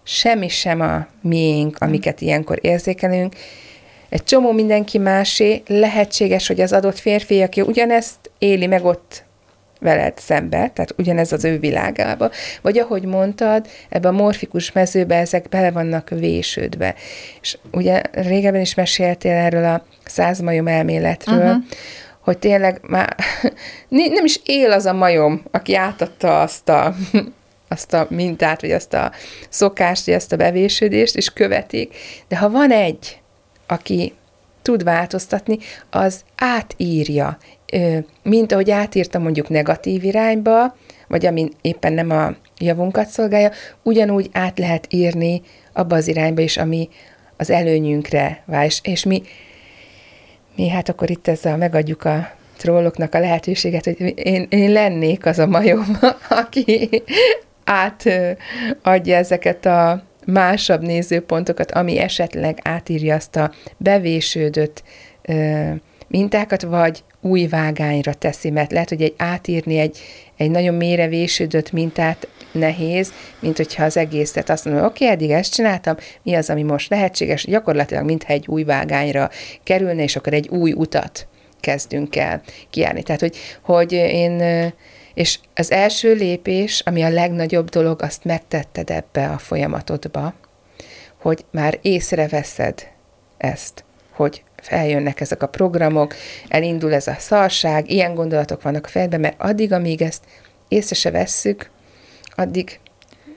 semmi 0.02 0.48
sem 0.48 0.80
a 0.80 1.06
miénk, 1.22 1.76
amiket 1.78 2.20
ilyenkor 2.20 2.58
érzékelünk, 2.60 3.34
egy 4.08 4.24
csomó 4.24 4.52
mindenki 4.52 4.98
másé, 4.98 5.62
lehetséges, 5.66 6.46
hogy 6.46 6.60
az 6.60 6.72
adott 6.72 6.98
férfi, 6.98 7.42
aki 7.42 7.60
ugyanezt 7.60 8.30
éli 8.38 8.66
meg 8.66 8.84
ott 8.84 9.24
veled 9.80 10.18
szembe, 10.18 10.56
tehát 10.56 10.94
ugyanez 10.98 11.32
az 11.32 11.44
ő 11.44 11.58
világába, 11.58 12.30
vagy 12.62 12.78
ahogy 12.78 13.04
mondtad, 13.04 13.66
ebbe 13.88 14.08
a 14.08 14.12
morfikus 14.12 14.72
mezőbe 14.72 15.16
ezek 15.16 15.48
bele 15.48 15.70
vannak 15.70 16.08
vésődve. 16.08 16.94
És 17.40 17.58
ugye 17.72 18.02
régebben 18.12 18.60
is 18.60 18.74
meséltél 18.74 19.32
erről 19.32 19.64
a 19.64 19.84
százmajom 20.04 20.66
elméletről, 20.66 21.44
uh-huh. 21.44 21.64
Hogy 22.30 22.38
tényleg 22.38 22.80
már 22.82 23.16
nem 23.88 24.24
is 24.24 24.40
él 24.44 24.72
az 24.72 24.86
a 24.86 24.92
majom, 24.92 25.42
aki 25.50 25.74
átadta 25.74 26.40
azt 26.40 26.68
a 26.68 26.94
azt 27.68 27.92
a 27.92 28.06
mintát, 28.10 28.60
vagy 28.60 28.70
azt 28.72 28.94
a 28.94 29.12
szokást, 29.48 30.06
vagy 30.06 30.14
azt 30.14 30.32
a 30.32 30.36
bevésődést, 30.36 31.16
és 31.16 31.32
követik. 31.32 31.94
De 32.28 32.36
ha 32.36 32.50
van 32.50 32.70
egy, 32.70 33.20
aki 33.66 34.12
tud 34.62 34.84
változtatni, 34.84 35.58
az 35.90 36.24
átírja, 36.36 37.38
mint 38.22 38.52
ahogy 38.52 38.70
átírta 38.70 39.18
mondjuk 39.18 39.48
negatív 39.48 40.04
irányba, 40.04 40.76
vagy 41.08 41.26
ami 41.26 41.48
éppen 41.60 41.92
nem 41.92 42.10
a 42.10 42.34
javunkat 42.58 43.08
szolgálja, 43.08 43.50
ugyanúgy 43.82 44.28
át 44.32 44.58
lehet 44.58 44.86
írni 44.88 45.42
abba 45.72 45.96
az 45.96 46.08
irányba 46.08 46.42
is, 46.42 46.56
ami 46.56 46.88
az 47.36 47.50
előnyünkre 47.50 48.42
vál. 48.46 48.68
És 48.82 49.04
mi, 49.04 49.22
mi 50.56 50.68
hát 50.68 50.88
akkor 50.88 51.10
itt 51.10 51.28
ezzel 51.28 51.56
megadjuk 51.56 52.04
a 52.04 52.30
trolloknak 52.56 53.14
a 53.14 53.20
lehetőséget, 53.20 53.84
hogy 53.84 54.12
én, 54.16 54.46
én 54.48 54.72
lennék 54.72 55.26
az 55.26 55.38
a 55.38 55.46
majom, 55.46 55.98
aki 56.28 57.02
átadja 57.64 59.16
ezeket 59.16 59.66
a 59.66 60.02
másabb 60.26 60.82
nézőpontokat, 60.82 61.70
ami 61.70 61.98
esetleg 61.98 62.58
átírja 62.62 63.14
azt 63.14 63.36
a 63.36 63.52
bevésődött 63.76 64.82
mintákat, 66.08 66.62
vagy 66.62 67.02
új 67.20 67.46
vágányra 67.46 68.14
teszi, 68.14 68.50
mert 68.50 68.72
lehet, 68.72 68.88
hogy 68.88 69.02
egy 69.02 69.14
átírni 69.16 69.78
egy, 69.78 69.98
egy 70.36 70.50
nagyon 70.50 70.74
mélyre 70.74 71.08
vésődött 71.08 71.72
mintát 71.72 72.28
nehéz, 72.52 73.12
mint 73.38 73.56
hogyha 73.56 73.84
az 73.84 73.96
egészet 73.96 74.50
azt 74.50 74.64
mondom, 74.64 74.84
oké, 74.84 75.04
okay, 75.04 75.16
eddig 75.16 75.30
ezt 75.30 75.54
csináltam, 75.54 75.96
mi 76.22 76.34
az, 76.34 76.50
ami 76.50 76.62
most 76.62 76.90
lehetséges, 76.90 77.44
gyakorlatilag 77.44 78.04
mintha 78.04 78.32
egy 78.32 78.46
új 78.48 78.62
vágányra 78.62 79.30
kerülne, 79.62 80.02
és 80.02 80.16
akkor 80.16 80.32
egy 80.32 80.48
új 80.48 80.72
utat 80.72 81.28
kezdünk 81.60 82.16
el 82.16 82.42
kiállni. 82.70 83.02
Tehát, 83.02 83.20
hogy, 83.20 83.36
hogy 83.62 83.92
én, 83.92 84.42
és 85.14 85.38
az 85.54 85.70
első 85.70 86.14
lépés, 86.14 86.80
ami 86.80 87.02
a 87.02 87.08
legnagyobb 87.08 87.68
dolog, 87.68 88.02
azt 88.02 88.24
megtetted 88.24 88.90
ebbe 88.90 89.28
a 89.28 89.38
folyamatodba, 89.38 90.34
hogy 91.20 91.44
már 91.50 91.78
észreveszed 91.82 92.88
ezt, 93.36 93.84
hogy 94.10 94.42
feljönnek 94.56 95.20
ezek 95.20 95.42
a 95.42 95.48
programok, 95.48 96.14
elindul 96.48 96.94
ez 96.94 97.06
a 97.06 97.16
szarság, 97.18 97.90
ilyen 97.90 98.14
gondolatok 98.14 98.62
vannak 98.62 98.84
a 98.84 98.88
fejedben, 98.88 99.20
mert 99.20 99.40
addig, 99.40 99.72
amíg 99.72 100.02
ezt 100.02 100.24
észre 100.68 100.94
se 100.94 101.10
vesszük, 101.10 101.70
addig 102.40 102.80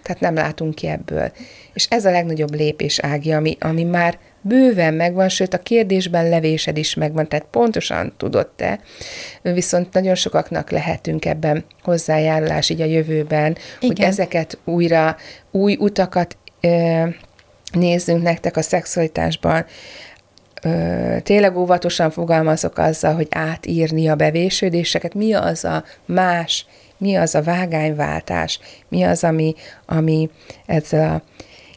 tehát 0.04 0.22
nem 0.22 0.34
látunk 0.34 0.76
ki 0.76 0.88
ebből. 0.88 1.32
És 1.74 1.86
ez 1.90 2.06
a 2.06 2.12
legnagyobb 2.12 2.56
lépés, 2.56 3.00
Ági, 3.00 3.32
ami, 3.32 3.58
ami 3.60 3.84
már 3.84 4.18
bőven 4.42 4.94
megvan, 4.94 5.30
sőt 5.30 5.54
a 5.54 5.58
kérdésben 5.58 6.30
levésed 6.30 6.78
is 6.78 6.94
megvan, 6.94 7.28
tehát 7.28 7.46
pontosan 7.52 8.14
tudod 8.18 8.48
te, 8.56 8.80
viszont 9.42 9.94
nagyon 9.94 10.16
sokaknak 10.16 10.70
lehetünk 10.70 11.26
ebben 11.26 11.66
hozzájárulás 11.84 12.70
így 12.70 12.82
a 12.82 12.86
jövőben, 12.86 13.52
Igen. 13.52 13.58
hogy 13.80 14.02
ezeket 14.02 14.58
újra, 14.64 15.18
új 15.52 15.78
utakat 15.80 16.38
ö, 16.62 17.04
nézzünk 17.74 18.24
nektek 18.24 18.58
a 18.58 18.62
szexualitásban, 18.62 19.66
ö, 20.64 21.16
tényleg 21.24 21.58
óvatosan 21.58 22.12
fogalmazok 22.12 22.78
azzal, 22.78 23.14
hogy 23.14 23.28
átírni 23.30 24.08
a 24.08 24.16
bevésődéseket, 24.16 25.14
mi 25.14 25.34
az 25.34 25.64
a 25.64 25.84
más, 26.06 26.66
mi 27.04 27.16
az 27.16 27.36
a 27.36 27.42
vágányváltás, 27.42 28.60
mi 28.88 29.04
az, 29.04 29.24
ami, 29.24 29.56
ami 29.86 30.30
ezzel 30.66 31.16
a 31.16 31.22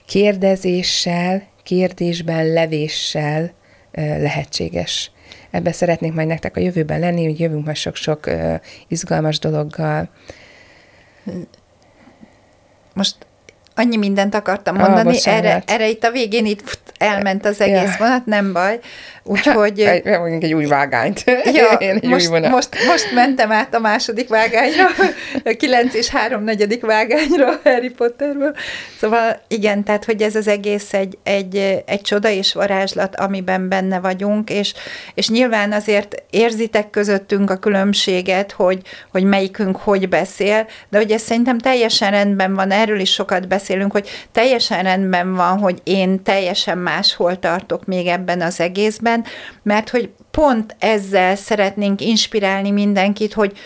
kérdezéssel, 0.06 1.42
kérdésben, 1.62 2.52
levéssel 2.52 3.52
lehetséges. 3.92 5.10
Ebben 5.50 5.72
szeretnék 5.72 6.12
majd 6.12 6.26
nektek 6.26 6.56
a 6.56 6.60
jövőben 6.60 7.00
lenni, 7.00 7.24
hogy 7.24 7.40
jövünk 7.40 7.64
majd 7.64 7.76
sok-sok 7.76 8.30
izgalmas 8.88 9.38
dologgal. 9.38 10.08
Most 12.94 13.16
annyi 13.74 13.96
mindent 13.96 14.34
akartam 14.34 14.76
mondani, 14.76 15.16
ah, 15.16 15.26
erre, 15.26 15.62
erre 15.66 15.88
itt 15.88 16.04
a 16.04 16.10
végén 16.10 16.46
itt 16.46 16.62
elment 16.98 17.46
az 17.46 17.60
egész 17.60 17.90
ja. 17.90 17.96
vonat, 17.98 18.26
nem 18.26 18.52
baj. 18.52 18.78
Úgyhogy... 19.28 20.02
Mondjuk 20.04 20.42
egy 20.42 20.54
új 20.54 20.66
vágányt. 20.66 21.24
Ja, 21.52 21.72
Én 21.78 21.94
egy 22.02 22.08
most, 22.08 22.30
új 22.30 22.38
most, 22.38 22.68
most 22.86 23.14
mentem 23.14 23.52
át 23.52 23.74
a 23.74 23.78
második 23.78 24.28
vágányra, 24.28 24.84
a 25.44 25.54
9 25.58 25.94
és 25.94 26.08
3 26.08 26.44
negyedik 26.44 26.86
vágányra 26.86 27.60
Harry 27.64 27.90
Potterből. 27.90 28.54
Szóval 28.98 29.40
igen, 29.48 29.84
tehát 29.84 30.04
hogy 30.04 30.22
ez 30.22 30.34
az 30.34 30.48
egész 30.48 30.92
egy, 30.92 31.18
egy, 31.22 31.82
egy 31.86 32.00
csoda 32.00 32.28
és 32.28 32.52
varázslat, 32.52 33.16
amiben 33.16 33.68
benne 33.68 34.00
vagyunk, 34.00 34.50
és, 34.50 34.74
és 35.14 35.28
nyilván 35.28 35.72
azért 35.72 36.22
érzitek 36.30 36.90
közöttünk 36.90 37.50
a 37.50 37.56
különbséget, 37.56 38.52
hogy, 38.52 38.80
hogy 39.10 39.24
melyikünk 39.24 39.76
hogy 39.76 40.08
beszél, 40.08 40.66
de 40.88 40.98
hogy 40.98 41.10
ez 41.10 41.22
szerintem 41.22 41.58
teljesen 41.58 42.10
rendben 42.10 42.54
van, 42.54 42.70
erről 42.70 43.00
is 43.00 43.12
sokat 43.12 43.48
beszélünk, 43.48 43.92
hogy 43.92 44.08
teljesen 44.32 44.82
rendben 44.82 45.34
van, 45.34 45.58
hogy 45.58 45.80
én 45.84 46.22
teljesen 46.22 46.78
máshol 46.86 47.38
tartok 47.38 47.84
még 47.84 48.06
ebben 48.06 48.40
az 48.40 48.60
egészben, 48.60 49.24
mert 49.62 49.88
hogy 49.88 50.10
pont 50.30 50.76
ezzel 50.78 51.36
szeretnénk 51.36 52.00
inspirálni 52.00 52.70
mindenkit, 52.70 53.32
hogy 53.32 53.58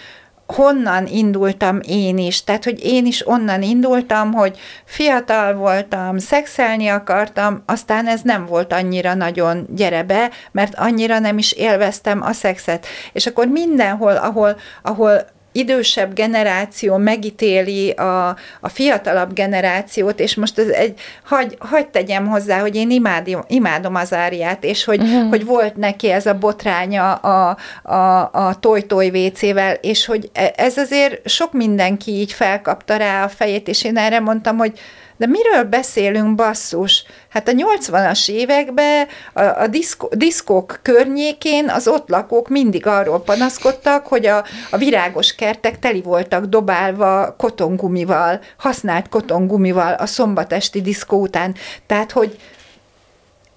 honnan 0.47 1.07
indultam 1.07 1.81
én 1.89 2.19
is. 2.19 2.45
Tehát, 2.45 2.65
hogy 2.65 2.85
én 2.85 3.07
is 3.07 3.29
onnan 3.29 3.63
indultam, 3.63 4.33
hogy 4.33 4.59
fiatal 4.85 5.55
voltam, 5.55 6.19
szexelni 6.19 6.89
akartam, 6.89 7.63
aztán 7.67 8.07
ez 8.07 8.21
nem 8.23 8.47
volt 8.47 8.73
annyira 8.73 9.15
nagyon 9.15 9.67
gyere 9.75 10.03
be, 10.03 10.31
mert 10.53 10.75
annyira 10.75 11.19
nem 11.19 11.39
is 11.39 11.53
élveztem 11.53 12.23
a 12.23 12.33
szexet. 12.33 12.87
És 13.13 13.27
akkor 13.27 13.47
mindenhol, 13.47 14.17
ahol, 14.17 14.57
ahol 14.83 15.27
idősebb 15.53 16.15
generáció 16.15 16.97
megítéli 16.97 17.91
a, 17.91 18.29
a 18.61 18.69
fiatalabb 18.69 19.33
generációt, 19.33 20.21
és 20.21 20.35
most 20.35 20.59
ez 20.59 20.69
egy, 20.69 21.01
hagy, 21.25 21.57
hagy 21.59 21.87
tegyem 21.87 22.27
hozzá, 22.27 22.61
hogy 22.61 22.77
én 22.77 22.91
imádom, 22.91 23.41
imádom 23.49 23.95
az 23.95 24.13
áriát, 24.13 24.65
és 24.65 24.85
hogy, 24.85 25.01
uh-huh. 25.01 25.29
hogy 25.29 25.45
volt 25.45 25.77
neki 25.77 26.11
ez 26.11 26.27
a 26.27 26.35
botránya 26.35 27.15
a, 27.15 27.57
a, 27.83 28.31
a 28.33 28.59
toj-toj 28.61 29.11
vécével, 29.11 29.75
és 29.81 30.07
hogy 30.07 30.31
e, 30.33 30.53
ez 30.57 30.77
azért 30.77 31.29
sok 31.29 31.53
mindenki 31.53 32.11
így 32.11 32.33
felkapta 32.33 32.97
rá 32.97 33.25
a 33.25 33.29
fejét, 33.29 33.69
és 33.69 33.85
én 33.85 33.97
erre 33.97 34.21
mondtam, 34.21 34.57
hogy 34.57 34.79
de 35.21 35.27
miről 35.27 35.65
beszélünk, 35.65 36.35
basszus? 36.35 37.05
Hát 37.29 37.49
a 37.49 37.53
80-as 37.53 38.31
években 38.31 39.07
a, 39.33 39.43
a 39.43 39.67
diszko, 39.67 40.09
diszkók 40.13 40.79
környékén 40.83 41.69
az 41.69 41.89
ott 41.89 42.09
lakók 42.09 42.49
mindig 42.49 42.87
arról 42.87 43.21
panaszkodtak, 43.21 44.07
hogy 44.07 44.27
a, 44.27 44.45
a 44.71 44.77
virágos 44.77 45.35
kertek 45.35 45.79
teli 45.79 46.03
voltak 46.03 46.45
dobálva 46.45 47.35
kotongumival, 47.39 48.41
használt 48.57 49.09
kotongumival 49.09 49.93
a 49.93 50.07
szombatesti 50.07 50.81
diszkó 50.81 51.21
után. 51.21 51.55
Tehát, 51.87 52.13
hogy 52.13 52.39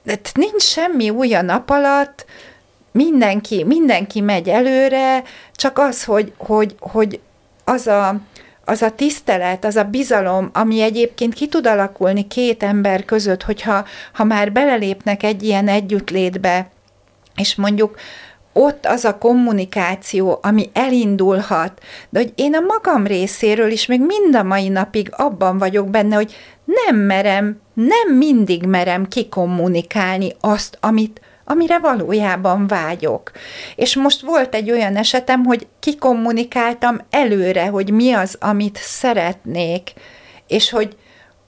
hát 0.08 0.32
nincs 0.34 0.62
semmi 0.62 1.10
új 1.10 1.34
a 1.34 1.42
nap 1.42 1.70
alatt, 1.70 2.26
mindenki, 2.92 3.64
mindenki 3.64 4.22
megy 4.22 4.50
előre, 4.50 5.24
csak 5.56 5.78
az, 5.80 6.04
hogy, 6.04 6.34
hogy, 6.38 6.76
hogy 6.80 7.20
az 7.64 7.88
a 7.88 8.16
az 8.66 8.82
a 8.82 8.92
tisztelet, 8.92 9.66
az 9.66 9.76
a 9.76 9.84
bizalom, 9.84 10.50
ami 10.54 10.82
egyébként 10.82 11.34
ki 11.34 11.48
tud 11.48 11.68
alakulni 11.68 12.28
két 12.28 12.64
ember 12.64 13.06
között, 13.06 13.44
hogyha 13.44 13.86
ha 14.14 14.24
már 14.24 14.52
belelépnek 14.52 15.24
egy 15.24 15.44
ilyen 15.44 15.68
együttlétbe, 15.68 16.70
és 17.36 17.56
mondjuk 17.56 17.98
ott 18.54 18.86
az 18.86 19.06
a 19.06 19.18
kommunikáció, 19.18 20.40
ami 20.42 20.70
elindulhat, 20.74 21.82
de 22.10 22.20
hogy 22.20 22.32
én 22.36 22.56
a 22.56 22.60
magam 22.60 23.08
részéről 23.08 23.72
is 23.72 23.86
még 23.86 24.02
mind 24.02 24.36
a 24.36 24.44
mai 24.44 24.70
napig 24.70 25.10
abban 25.12 25.58
vagyok 25.58 25.90
benne, 25.90 26.16
hogy 26.16 26.36
nem 26.66 26.96
merem, 26.96 27.62
nem 27.74 28.18
mindig 28.18 28.66
merem 28.66 29.08
kikommunikálni 29.08 30.32
azt, 30.40 30.78
amit 30.82 31.22
amire 31.46 31.80
valójában 31.80 32.68
vágyok. 32.68 33.32
És 33.76 33.96
most 33.96 34.22
volt 34.22 34.56
egy 34.56 34.72
olyan 34.72 34.96
esetem, 34.96 35.44
hogy 35.44 35.68
kikommunikáltam 35.80 36.98
előre, 37.10 37.68
hogy 37.68 37.92
mi 37.92 38.14
az, 38.14 38.38
amit 38.40 38.78
szeretnék, 38.82 39.94
és 40.48 40.70
hogy 40.70 40.98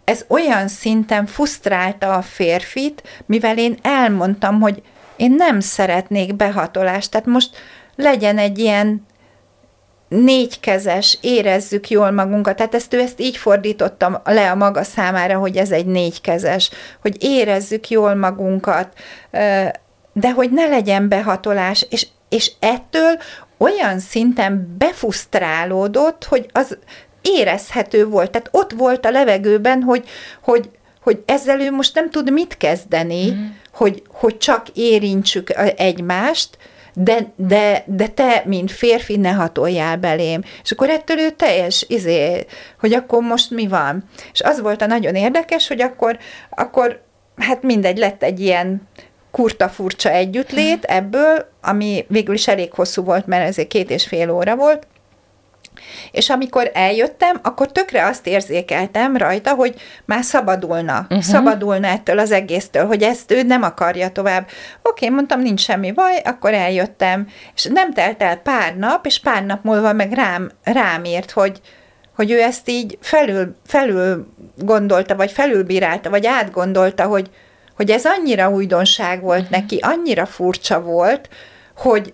ez 0.04 0.26
olyan 0.28 0.68
szinten 0.68 1.26
fusztrálta 1.26 2.14
a 2.14 2.22
férfit, 2.22 3.24
mivel 3.26 3.58
én 3.58 3.78
elmondtam, 3.82 4.62
hogy 4.62 4.82
én 5.16 5.32
nem 5.32 5.60
szeretnék 5.60 6.36
behatolást, 6.36 7.12
tehát 7.12 7.26
most 7.26 7.50
legyen 7.96 8.38
egy 8.38 8.60
ilyen 8.60 9.06
négykezes, 10.08 11.18
érezzük 11.22 11.90
jól 11.90 12.12
magunkat, 12.12 12.56
tehát 12.56 12.76
ezt 12.76 12.94
ő 12.94 13.00
ezt 13.00 13.22
így 13.22 13.38
fordítottam 13.38 14.18
le 14.24 14.52
a 14.52 14.56
maga 14.56 14.84
számára, 14.84 15.38
hogy 15.38 15.58
ez 15.58 15.72
egy 15.72 15.86
négykezes, 15.86 16.70
hogy 17.02 17.24
érezzük 17.24 17.90
jól 17.90 18.16
magunkat, 18.16 18.94
de 20.18 20.32
hogy 20.32 20.52
ne 20.52 20.68
legyen 20.68 21.08
behatolás, 21.08 21.86
és, 21.90 22.08
és 22.30 22.52
ettől 22.60 23.20
olyan 23.58 24.00
szinten 24.00 24.76
befusztrálódott, 24.78 26.24
hogy 26.24 26.46
az 26.52 26.78
érezhető 27.22 28.06
volt. 28.06 28.32
Tehát 28.32 28.50
ott 28.52 28.72
volt 28.72 29.06
a 29.06 29.12
levegőben, 29.12 29.82
hogy, 29.82 30.08
hogy, 30.42 30.70
hogy 31.02 31.24
ezzel 31.26 31.60
ő 31.60 31.72
most 31.72 31.96
nem 31.96 32.10
tud 32.10 32.32
mit 32.32 32.58
kezdeni, 32.58 33.32
mm. 33.32 33.46
hogy, 33.74 34.04
hogy 34.08 34.38
csak 34.38 34.68
érintsük 34.74 35.54
egymást, 35.76 36.58
de, 36.94 37.32
de, 37.36 37.84
de 37.86 38.08
te, 38.08 38.44
mint 38.46 38.72
férfi, 38.72 39.18
ne 39.18 39.32
hatoljál 39.32 39.98
belém. 39.98 40.44
És 40.64 40.72
akkor 40.72 40.90
ettől 40.90 41.20
ő 41.20 41.30
teljes, 41.30 41.86
izé, 41.88 42.46
hogy 42.80 42.94
akkor 42.94 43.22
most 43.22 43.52
mi 43.52 43.68
van. 43.68 44.04
És 44.34 44.42
az 44.42 44.62
volt 44.62 44.82
a 44.82 44.86
nagyon 44.86 45.16
érdekes, 45.16 45.68
hogy 45.68 45.82
akkor, 45.82 46.18
akkor 46.50 47.02
hát 47.36 47.62
mindegy, 47.62 47.98
lett 47.98 48.24
egy 48.24 48.40
ilyen 48.40 48.88
kurta 49.36 49.70
furcsa 49.70 50.10
együttlét 50.10 50.84
ebből, 50.84 51.50
ami 51.62 52.06
végül 52.08 52.34
is 52.34 52.48
elég 52.48 52.74
hosszú 52.74 53.04
volt, 53.04 53.26
mert 53.26 53.48
ezért 53.48 53.68
két 53.68 53.90
és 53.90 54.08
fél 54.08 54.30
óra 54.30 54.56
volt, 54.56 54.88
és 56.12 56.30
amikor 56.30 56.72
eljöttem, 56.74 57.40
akkor 57.44 57.72
tökre 57.72 58.06
azt 58.06 58.28
érzékeltem 58.28 59.18
rajta, 59.18 59.54
hogy 59.54 59.76
már 60.06 60.24
szabadulna. 60.24 61.00
Uh-huh. 61.00 61.20
Szabadulna 61.20 61.88
ettől 61.88 62.20
az 62.20 62.32
egésztől, 62.32 62.86
hogy 62.86 63.02
ezt 63.04 63.32
ő 63.32 63.44
nem 63.44 63.64
akarja 63.64 64.10
tovább. 64.10 64.48
Oké, 64.82 65.10
mondtam, 65.10 65.42
nincs 65.42 65.62
semmi 65.62 65.92
baj, 65.92 66.22
akkor 66.26 66.54
eljöttem. 66.54 67.28
És 67.56 67.64
nem 67.64 67.94
telt 67.94 68.22
el 68.22 68.36
pár 68.38 68.76
nap, 68.76 69.06
és 69.06 69.20
pár 69.20 69.46
nap 69.46 69.64
múlva 69.64 69.94
meg 69.94 70.14
rám, 70.14 70.52
rám 70.64 71.04
írt, 71.04 71.32
hogy, 71.32 71.60
hogy 72.16 72.32
ő 72.32 72.42
ezt 72.42 72.70
így 72.70 72.98
felül, 73.02 73.56
felül 73.66 74.28
gondolta, 74.58 75.16
vagy 75.16 75.32
felülbírálta, 75.32 76.10
vagy 76.10 76.26
átgondolta, 76.26 77.04
hogy, 77.04 77.30
hogy 77.76 77.90
ez 77.90 78.06
annyira 78.06 78.50
újdonság 78.50 79.22
volt 79.22 79.50
neki, 79.50 79.80
annyira 79.82 80.26
furcsa 80.26 80.82
volt, 80.82 81.30
hogy, 81.76 82.14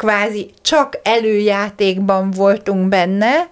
kvázi 0.00 0.50
csak 0.62 0.98
előjátékban 1.02 2.30
voltunk 2.30 2.88
benne, 2.88 3.48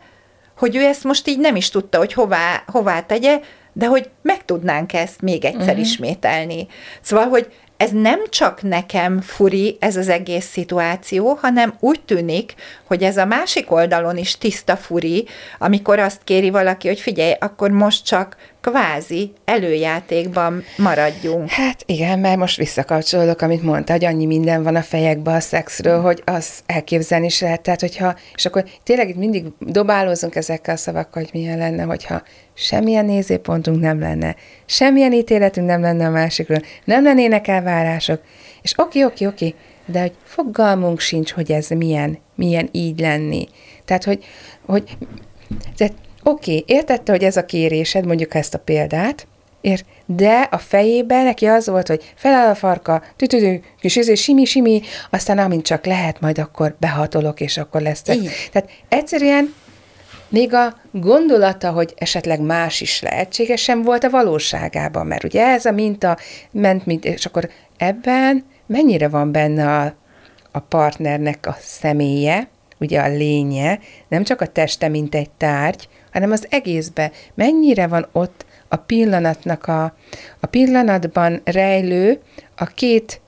hogy 0.57 0.77
ő 0.77 0.85
ezt 0.85 1.05
most 1.05 1.29
így 1.29 1.39
nem 1.39 1.57
is 1.57 1.71
tudta, 1.71 1.99
hogy 1.99 2.13
hová, 2.13 2.63
hová 2.67 3.01
tegye, 3.01 3.41
de 3.73 3.87
hogy 3.87 4.11
meg 4.23 4.45
tudnánk 4.45 4.93
ezt 4.93 5.21
még 5.21 5.45
egyszer 5.45 5.61
uh-huh. 5.61 5.81
ismételni. 5.81 6.67
Szóval, 7.01 7.29
hogy 7.29 7.53
ez 7.77 7.91
nem 7.91 8.21
csak 8.29 8.63
nekem 8.63 9.21
furi 9.21 9.77
ez 9.81 9.97
az 9.97 10.09
egész 10.09 10.47
szituáció, 10.47 11.39
hanem 11.41 11.75
úgy 11.81 12.01
tűnik, 12.01 12.55
hogy 12.85 13.03
ez 13.03 13.17
a 13.17 13.25
másik 13.25 13.71
oldalon 13.71 14.17
is 14.17 14.39
tiszta 14.39 14.77
furi, 14.77 15.27
amikor 15.59 15.99
azt 15.99 16.25
kéri 16.25 16.51
valaki, 16.51 16.89
hogy 16.89 17.01
figyelj, 17.01 17.33
akkor 17.39 17.71
most 17.71 18.05
csak 18.05 18.37
kvázi 18.71 19.33
előjátékban 19.45 20.65
maradjunk. 20.77 21.51
Hát 21.51 21.83
igen, 21.87 22.19
mert 22.19 22.37
most 22.37 22.57
visszakapcsolódok, 22.57 23.41
amit 23.41 23.63
mondta, 23.63 23.93
hogy 23.93 24.05
annyi 24.05 24.27
minden 24.27 24.63
van 24.63 24.77
a 24.77 24.83
fejekben 24.83 25.35
a 25.35 25.41
szexről, 25.41 26.01
hogy 26.01 26.23
az 26.25 26.49
elképzelni 26.67 27.27
is 27.27 27.41
lehet. 27.41 27.63
Tehát, 27.63 27.81
hogyha, 27.81 28.15
és 28.35 28.47
akkor 28.47 28.65
tényleg 28.83 29.09
itt 29.09 29.17
mindig 29.17 29.45
dobálózunk 29.59 30.35
ezekkel 30.37 30.75
a 30.75 30.79
szavakkal, 30.79 31.23
hogy 31.23 31.41
milyen 31.41 31.59
lenne, 31.59 31.83
hogyha 31.83 32.23
semmilyen 32.55 33.05
nézőpontunk 33.05 33.81
nem 33.81 34.01
lenne, 34.01 34.37
semmilyen 34.67 35.13
ítéletünk 35.13 35.67
nem 35.67 35.81
lenne 35.81 36.07
a 36.07 36.11
másikról, 36.11 36.63
nem 36.85 37.05
lennének 37.05 37.49
elvárások, 37.49 38.21
és 38.63 38.73
oké, 38.77 39.05
oké, 39.05 39.27
oké, 39.27 39.55
de 39.87 40.01
hogy 40.01 40.13
fogalmunk 40.25 41.01
sincs, 41.01 41.33
hogy 41.33 41.53
ez 41.53 41.69
milyen, 41.69 42.19
milyen 42.35 42.69
így 42.73 43.01
lenni. 43.01 43.49
Tehát, 43.85 44.05
hogy, 44.05 44.25
hogy 44.67 44.97
tehát 45.77 45.95
Oké, 46.23 46.51
okay, 46.51 46.77
értette, 46.77 47.13
hogy 47.13 47.25
ez 47.25 47.37
a 47.37 47.45
kérésed, 47.45 48.07
mondjuk 48.07 48.35
ezt 48.35 48.55
a 48.55 48.59
példát, 48.59 49.27
ér, 49.61 49.85
de 50.07 50.49
a 50.51 50.59
fejében 50.59 51.25
neki 51.25 51.47
az 51.47 51.69
volt, 51.69 51.89
hogy 51.89 52.13
feláll 52.15 52.51
a 52.51 52.55
farka, 52.55 53.03
tütüdő, 53.17 53.63
kis 53.81 53.97
izé, 53.97 54.15
simi, 54.15 54.45
simi, 54.45 54.81
aztán 55.11 55.39
amint 55.39 55.65
csak 55.65 55.87
lehet, 55.87 56.21
majd 56.21 56.39
akkor 56.39 56.77
behatolok, 56.81 57.41
és 57.41 57.57
akkor 57.57 57.81
lesz. 57.81 58.03
Tehát 58.03 58.71
egyszerűen 58.89 59.55
még 60.29 60.55
a 60.55 60.77
gondolata, 60.91 61.71
hogy 61.71 61.95
esetleg 61.97 62.41
más 62.41 62.81
is 62.81 63.03
lehetséges, 63.03 63.63
sem 63.63 63.83
volt 63.83 64.05
a 64.05 64.11
valóságában, 64.11 65.07
mert 65.07 65.25
ugye 65.25 65.47
ez 65.47 65.65
a 65.65 65.73
minta 65.73 66.19
ment, 66.51 66.87
mint, 66.87 67.05
és 67.05 67.27
akkor 67.27 67.51
ebben 67.77 68.45
mennyire 68.67 69.09
van 69.09 69.33
benne 69.33 69.77
a, 69.79 69.95
a 70.53 70.59
partnernek 70.59 71.47
a 71.47 71.57
személye, 71.61 72.49
ugye 72.79 73.01
a 73.01 73.09
lénye, 73.09 73.79
nem 74.09 74.25
csak 74.25 74.41
a 74.41 74.47
teste, 74.47 74.89
mint 74.89 75.15
egy 75.15 75.31
tárgy, 75.31 75.89
hanem 76.19 76.33
az 76.33 76.47
egészbe. 76.51 77.11
Mennyire 77.35 77.87
van 77.87 78.09
ott 78.13 78.45
a 78.69 78.77
pillanatnak 78.77 79.67
a, 79.67 79.83
a 80.41 80.47
pillanatban 80.47 81.41
rejlő, 81.45 82.21
a 82.57 82.65
két 82.65 83.21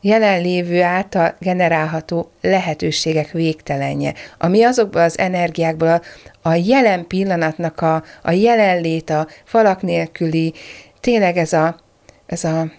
jelenlévő 0.00 0.82
által 0.82 1.34
generálható 1.38 2.30
lehetőségek 2.40 3.30
végtelenje, 3.30 4.14
ami 4.38 4.62
azokból 4.62 5.00
az 5.00 5.18
energiákból 5.18 5.88
a, 5.88 6.00
a 6.48 6.54
jelen 6.54 7.06
pillanatnak 7.06 7.80
a, 7.80 8.02
a 8.22 8.30
jelenlét, 8.30 9.10
a 9.10 9.26
falak 9.44 9.82
nélküli, 9.82 10.54
tényleg 11.00 11.36
ez 11.36 11.52
a, 11.52 11.76
ez 12.26 12.44
a, 12.44 12.70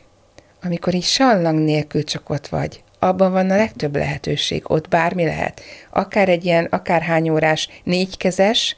amikor 0.64 0.94
így 0.94 1.04
sallang 1.04 1.60
nélkül 1.60 2.04
csak 2.04 2.30
ott 2.30 2.48
vagy, 2.48 2.84
abban 3.00 3.32
van 3.32 3.50
a 3.50 3.56
legtöbb 3.56 3.96
lehetőség, 3.96 4.64
ott 4.64 4.88
bármi 4.88 5.26
lehet. 5.26 5.62
Akár 5.92 6.30
egy 6.30 6.46
ilyen, 6.46 6.66
akár 6.66 7.02
hány 7.02 7.30
órás 7.30 7.70
négykezes, 7.84 8.76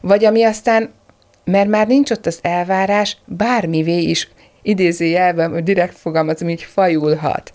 vagy 0.00 0.24
ami 0.24 0.42
aztán, 0.42 0.92
mert 1.44 1.68
már 1.68 1.86
nincs 1.86 2.10
ott 2.10 2.26
az 2.26 2.38
elvárás, 2.42 3.16
bármivé 3.24 3.98
is 3.98 4.28
idézőjelben, 4.62 5.50
hogy 5.50 5.62
direkt 5.62 5.96
fogalmazom, 5.96 6.48
így 6.48 6.62
fajulhat. 6.62 7.52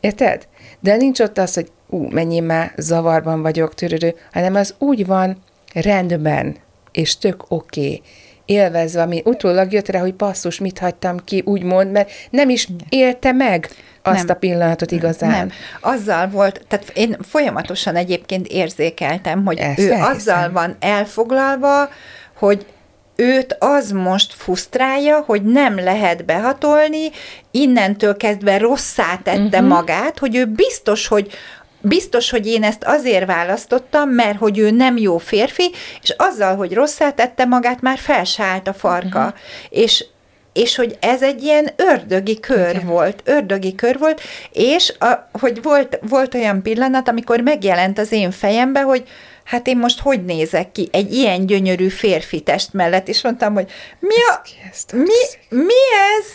Érted? 0.00 0.48
De 0.80 0.96
nincs 0.96 1.20
ott 1.20 1.38
az, 1.38 1.54
hogy 1.54 1.70
ú, 1.88 2.08
mennyi 2.10 2.40
már 2.40 2.72
zavarban 2.76 3.42
vagyok, 3.42 3.74
törődő, 3.74 4.14
hanem 4.32 4.54
az 4.54 4.74
úgy 4.78 5.06
van 5.06 5.42
rendben, 5.74 6.56
és 6.92 7.18
tök 7.18 7.44
oké. 7.48 7.80
Okay 7.80 8.02
élvezve, 8.46 9.02
ami 9.02 9.22
utólag 9.24 9.72
jött 9.72 9.88
rá, 9.88 10.00
hogy 10.00 10.14
basszus, 10.14 10.58
mit 10.58 10.78
hagytam 10.78 11.24
ki, 11.24 11.42
úgymond, 11.44 11.90
mert 11.90 12.10
nem 12.30 12.48
is 12.48 12.68
élte 12.88 13.32
meg 13.32 13.68
azt 14.06 14.26
nem. 14.26 14.36
a 14.36 14.38
pillanatot 14.38 14.90
igazán. 14.90 15.30
Nem. 15.30 15.50
Azzal 15.80 16.28
volt, 16.28 16.60
tehát 16.68 16.90
én 16.94 17.16
folyamatosan 17.28 17.96
egyébként 17.96 18.46
érzékeltem, 18.46 19.44
hogy 19.44 19.58
Ezt 19.58 19.78
ő 19.78 19.90
elhiszem. 19.90 20.14
azzal 20.14 20.52
van 20.52 20.76
elfoglalva, 20.80 21.88
hogy 22.38 22.66
őt 23.16 23.56
az 23.58 23.90
most 23.90 24.34
fusztrálja, 24.34 25.22
hogy 25.26 25.42
nem 25.42 25.78
lehet 25.78 26.24
behatolni, 26.24 27.10
innentől 27.50 28.16
kezdve 28.16 28.58
rosszá 28.58 29.16
tette 29.22 29.40
uh-huh. 29.40 29.68
magát, 29.68 30.18
hogy 30.18 30.36
ő 30.36 30.46
biztos, 30.46 31.06
hogy 31.06 31.30
biztos, 31.80 32.30
hogy 32.30 32.46
én 32.46 32.62
ezt 32.62 32.84
azért 32.84 33.26
választottam, 33.26 34.08
mert 34.08 34.38
hogy 34.38 34.58
ő 34.58 34.70
nem 34.70 34.96
jó 34.96 35.18
férfi, 35.18 35.70
és 36.02 36.14
azzal, 36.16 36.56
hogy 36.56 36.72
rosszá 36.72 37.10
tette 37.10 37.44
magát, 37.44 37.80
már 37.80 37.98
felsállt 37.98 38.68
a 38.68 38.72
farka. 38.72 39.18
Uh-huh. 39.18 39.34
És 39.68 40.04
és 40.56 40.76
hogy 40.76 40.96
ez 41.00 41.22
egy 41.22 41.42
ilyen 41.42 41.70
ördögi 41.76 42.40
kör 42.40 42.74
Igen. 42.74 42.86
volt, 42.86 43.22
ördögi 43.24 43.74
kör 43.74 43.98
volt, 43.98 44.20
és 44.52 44.94
a, 44.98 45.28
hogy 45.32 45.62
volt, 45.62 45.98
volt 46.08 46.34
olyan 46.34 46.62
pillanat, 46.62 47.08
amikor 47.08 47.40
megjelent 47.40 47.98
az 47.98 48.12
én 48.12 48.30
fejembe, 48.30 48.80
hogy 48.80 49.04
hát 49.44 49.66
én 49.66 49.76
most 49.76 50.00
hogy 50.00 50.24
nézek 50.24 50.72
ki 50.72 50.88
egy 50.92 51.12
ilyen 51.12 51.46
gyönyörű 51.46 51.88
férfi 51.88 52.40
test 52.40 52.72
mellett, 52.72 53.08
és 53.08 53.22
mondtam, 53.22 53.54
hogy 53.54 53.70
mi, 53.98 54.14
a, 54.14 54.40
mi, 54.96 55.56
mi 55.56 55.82
ez? 56.18 56.26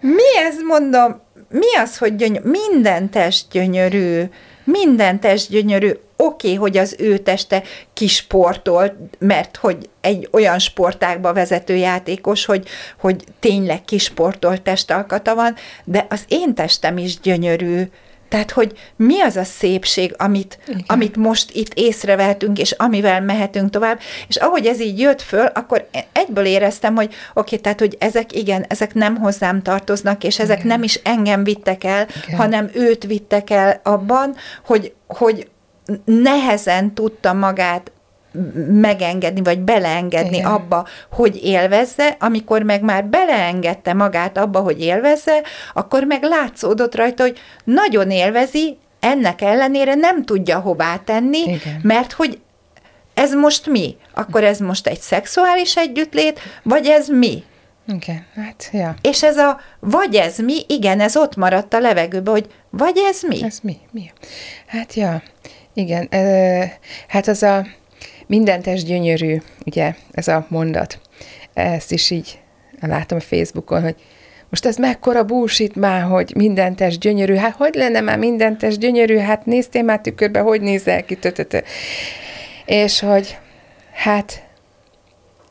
Mi 0.00 0.38
ez, 0.46 0.54
mondom, 0.66 1.22
mi 1.48 1.76
az, 1.82 1.98
hogy 1.98 2.16
gyönyörű? 2.16 2.48
Minden 2.48 3.10
test 3.10 3.46
gyönyörű, 3.50 4.22
minden 4.64 5.20
test 5.20 5.50
gyönyörű, 5.50 5.90
oké, 6.20 6.46
okay, 6.46 6.54
hogy 6.54 6.76
az 6.76 6.96
ő 6.98 7.18
teste 7.18 7.62
kisportolt, 7.92 8.94
mert 9.18 9.56
hogy 9.56 9.88
egy 10.00 10.28
olyan 10.32 10.58
sportákba 10.58 11.32
vezető 11.32 11.76
játékos, 11.76 12.44
hogy, 12.44 12.68
hogy 12.98 13.24
tényleg 13.40 13.84
kisportolt 13.84 14.62
testalkata 14.62 15.34
van, 15.34 15.54
de 15.84 16.06
az 16.10 16.24
én 16.28 16.54
testem 16.54 16.98
is 16.98 17.20
gyönyörű, 17.20 17.82
tehát, 18.30 18.50
hogy 18.50 18.72
mi 18.96 19.20
az 19.20 19.36
a 19.36 19.44
szépség, 19.44 20.14
amit, 20.18 20.58
amit 20.86 21.16
most 21.16 21.50
itt 21.52 21.74
észrevehetünk, 21.74 22.58
és 22.58 22.70
amivel 22.70 23.20
mehetünk 23.20 23.70
tovább, 23.70 24.00
és 24.28 24.36
ahogy 24.36 24.66
ez 24.66 24.80
így 24.80 24.98
jött 24.98 25.22
föl, 25.22 25.46
akkor 25.46 25.88
egyből 26.12 26.44
éreztem, 26.44 26.94
hogy 26.94 27.06
oké, 27.06 27.16
okay, 27.34 27.58
tehát, 27.58 27.78
hogy 27.78 27.96
ezek 27.98 28.32
igen, 28.32 28.64
ezek 28.68 28.94
nem 28.94 29.16
hozzám 29.16 29.62
tartoznak, 29.62 30.24
és 30.24 30.38
ezek 30.38 30.56
igen. 30.56 30.68
nem 30.68 30.82
is 30.82 31.00
engem 31.04 31.44
vittek 31.44 31.84
el, 31.84 32.06
igen. 32.26 32.38
hanem 32.38 32.70
őt 32.74 33.04
vittek 33.04 33.50
el 33.50 33.80
abban, 33.82 34.36
hogy, 34.64 34.92
hogy 35.06 35.48
nehezen 36.04 36.94
tudta 36.94 37.32
magát 37.32 37.92
megengedni, 38.70 39.42
vagy 39.42 39.58
beleengedni 39.58 40.36
Igen. 40.36 40.50
abba, 40.50 40.86
hogy 41.10 41.44
élvezze, 41.44 42.16
amikor 42.18 42.62
meg 42.62 42.82
már 42.82 43.04
beleengedte 43.04 43.92
magát 43.92 44.38
abba, 44.38 44.60
hogy 44.60 44.80
élvezze, 44.80 45.42
akkor 45.72 46.04
meg 46.04 46.22
látszódott 46.22 46.94
rajta, 46.94 47.22
hogy 47.22 47.38
nagyon 47.64 48.10
élvezi, 48.10 48.78
ennek 49.00 49.40
ellenére 49.40 49.94
nem 49.94 50.24
tudja 50.24 50.58
hová 50.58 50.96
tenni, 50.96 51.38
Igen. 51.38 51.80
mert 51.82 52.12
hogy 52.12 52.40
ez 53.14 53.34
most 53.34 53.66
mi? 53.66 53.96
Akkor 54.14 54.44
ez 54.44 54.58
most 54.58 54.86
egy 54.86 55.00
szexuális 55.00 55.76
együttlét, 55.76 56.40
vagy 56.62 56.86
ez 56.86 57.08
mi? 57.08 57.44
Igen, 57.86 58.26
hát, 58.34 58.68
ja. 58.72 58.94
És 59.00 59.22
ez 59.22 59.36
a, 59.36 59.60
vagy 59.80 60.14
ez 60.14 60.38
mi, 60.38 60.56
igen, 60.66 61.00
ez 61.00 61.16
ott 61.16 61.36
maradt 61.36 61.74
a 61.74 61.80
levegőben, 61.80 62.32
hogy 62.32 62.46
Vagy 62.70 62.98
ez 63.08 63.22
mi? 63.22 63.42
Ez 63.42 63.58
mi? 63.62 63.76
mi? 63.90 64.10
Hát 64.66 64.94
ja, 64.94 65.22
igen. 65.74 66.08
Hát 67.08 67.28
az 67.28 67.42
a 67.42 67.66
mindentes 68.26 68.84
gyönyörű, 68.84 69.36
ugye, 69.66 69.94
ez 70.12 70.28
a 70.28 70.46
mondat. 70.48 71.00
Ezt 71.54 71.92
is 71.92 72.10
így 72.10 72.38
látom 72.80 73.18
a 73.18 73.20
Facebookon, 73.20 73.82
hogy 73.82 73.94
most 74.50 74.66
ez 74.66 74.76
mekkora 74.76 75.24
bullshit 75.24 75.74
már, 75.74 76.02
hogy 76.02 76.32
mindentes 76.36 76.98
gyönyörű, 76.98 77.34
hát 77.34 77.56
hogy 77.56 77.74
lenne 77.74 78.00
már 78.00 78.18
mindentes 78.18 78.78
gyönyörű, 78.78 79.16
hát 79.16 79.46
néztél 79.46 79.82
már 79.82 80.00
tükörbe, 80.00 80.40
hogy 80.40 80.60
nézel 80.60 81.04
ki, 81.04 81.14
tötötö. 81.14 81.58
És 82.64 83.00
hogy, 83.00 83.38
hát, 83.92 84.42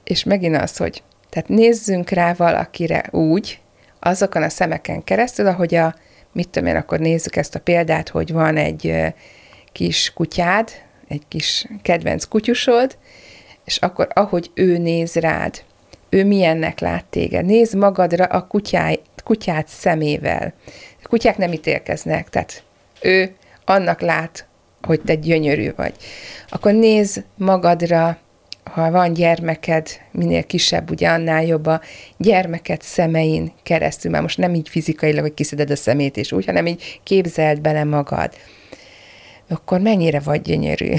és 0.04 0.24
megint 0.24 0.56
az, 0.56 0.78
hogy 0.78 1.04
tehát 1.30 1.50
nézzünk 1.50 2.10
rá 2.10 2.34
valakire 2.34 3.04
úgy, 3.12 3.60
azokon 4.00 4.44
a 4.44 4.50
szemeken 4.50 5.04
keresztül, 5.04 5.48
ahogy 5.48 5.76
a, 5.76 5.96
mit 6.32 6.50
tudom 6.50 6.70
én, 6.70 6.76
akkor 6.76 7.00
nézzük 7.00 7.36
ezt 7.36 7.56
a 7.56 7.60
példát, 7.60 8.10
hogy 8.10 8.32
van 8.32 8.58
egy 8.58 9.14
kis 9.72 10.14
kutyád, 10.14 10.70
egy 11.08 11.22
kis 11.28 11.66
kedvenc 11.82 12.24
kutyusod, 12.24 12.98
és 13.66 13.78
akkor 13.78 14.08
ahogy 14.14 14.52
ő 14.54 14.78
néz 14.78 15.16
rád, 15.16 15.64
ő 16.10 16.26
milyennek 16.26 16.80
lát 16.80 17.06
téged. 17.06 17.46
Nézd 17.46 17.76
magadra 17.76 18.26
a 18.26 18.48
kutyáj, 18.48 19.00
kutyát 19.24 19.68
szemével. 19.68 20.54
A 21.04 21.08
kutyák 21.08 21.38
nem 21.38 21.54
ítélkeznek, 21.54 22.30
tehát 22.30 22.64
ő 23.02 23.36
annak 23.66 24.02
lát, 24.02 24.48
hogy 24.82 25.02
te 25.02 25.16
gyönyörű 25.16 25.72
vagy. 25.76 25.94
Akkor 26.50 26.74
nézd 26.74 27.24
magadra, 27.36 28.18
ha 28.64 28.92
van 28.92 29.14
gyermeked, 29.14 29.88
minél 30.12 30.44
kisebb, 30.44 30.92
ugye 30.92 31.10
annál 31.10 31.46
jobb 31.46 31.66
a 31.66 31.82
gyermeked 32.18 32.82
szemein 32.82 33.52
keresztül, 33.64 34.12
mert 34.12 34.24
most 34.24 34.38
nem 34.38 34.54
így 34.54 34.70
fizikailag, 34.70 35.22
hogy 35.22 35.34
kiszeded 35.34 35.70
a 35.70 35.76
szemét 35.76 36.18
és 36.18 36.32
úgy, 36.32 36.46
hanem 36.46 36.66
így 36.66 37.00
képzeld 37.04 37.62
bele 37.62 37.84
magad 37.84 38.34
akkor 39.50 39.80
mennyire 39.80 40.20
vagy 40.20 40.42
gyönyörű. 40.42 40.90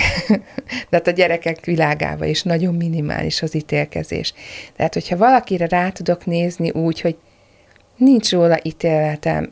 De 0.88 0.96
hát 0.96 1.06
a 1.06 1.10
gyerekek 1.10 1.64
világába 1.64 2.24
is 2.24 2.42
nagyon 2.42 2.74
minimális 2.74 3.42
az 3.42 3.54
ítélkezés. 3.54 4.34
Tehát, 4.76 4.94
hogyha 4.94 5.16
valakire 5.16 5.66
rá 5.66 5.88
tudok 5.88 6.26
nézni 6.26 6.70
úgy, 6.70 7.00
hogy 7.00 7.16
nincs 7.96 8.30
róla 8.30 8.58
ítéletem, 8.62 9.50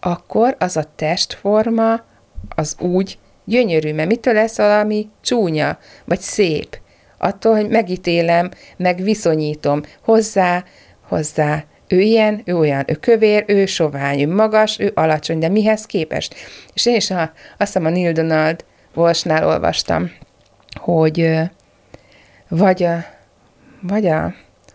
akkor 0.00 0.56
az 0.58 0.76
a 0.76 0.92
testforma 0.96 2.04
az 2.48 2.76
úgy 2.78 3.18
gyönyörű, 3.44 3.94
mert 3.94 4.08
mitől 4.08 4.34
lesz 4.34 4.56
valami 4.56 5.08
csúnya, 5.20 5.78
vagy 6.04 6.20
szép? 6.20 6.80
Attól, 7.18 7.54
hogy 7.54 7.68
megítélem, 7.68 8.50
meg 8.76 9.02
viszonyítom 9.02 9.82
hozzá, 10.04 10.64
hozzá 11.08 11.64
ő 11.92 12.00
ilyen, 12.00 12.42
ő 12.44 12.56
olyan, 12.56 12.84
ő 12.86 12.94
kövér, 12.94 13.44
ő 13.46 13.66
sovány, 13.66 14.20
ő 14.20 14.34
magas, 14.34 14.78
ő 14.78 14.92
alacsony, 14.94 15.38
de 15.38 15.48
mihez 15.48 15.86
képest? 15.86 16.34
És 16.74 16.86
én 16.86 16.94
is 16.94 17.10
a, 17.10 17.20
azt 17.22 17.32
hiszem 17.72 17.84
a 17.84 17.88
Neil 17.88 18.12
Donald 18.12 18.64
Walshnál 18.94 19.46
olvastam, 19.46 20.10
hogy 20.80 21.40
vagy 22.48 22.82
a, 22.82 23.04
vagy 23.82 24.06
a, 24.06 24.24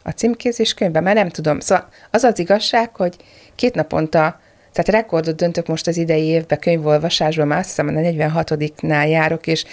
a 0.04 0.10
címkézés 0.10 0.74
könyvben, 0.74 1.04
mert 1.04 1.16
nem 1.16 1.30
tudom. 1.30 1.60
Szóval 1.60 1.88
az 2.12 2.24
az 2.24 2.40
igazság, 2.40 2.96
hogy 2.96 3.16
két 3.56 3.76
naponta, 3.76 4.40
tehát 4.78 5.02
rekordot 5.02 5.36
döntök 5.36 5.68
most 5.68 5.88
az 5.88 5.98
idei 5.98 6.24
évben 6.24 6.60
könyvolvasásban, 6.60 7.48
már 7.48 7.60
azt 7.60 7.68
hiszem, 7.68 7.88
a 7.88 7.92
46-nál 7.92 9.10
járok, 9.10 9.48
és 9.48 9.66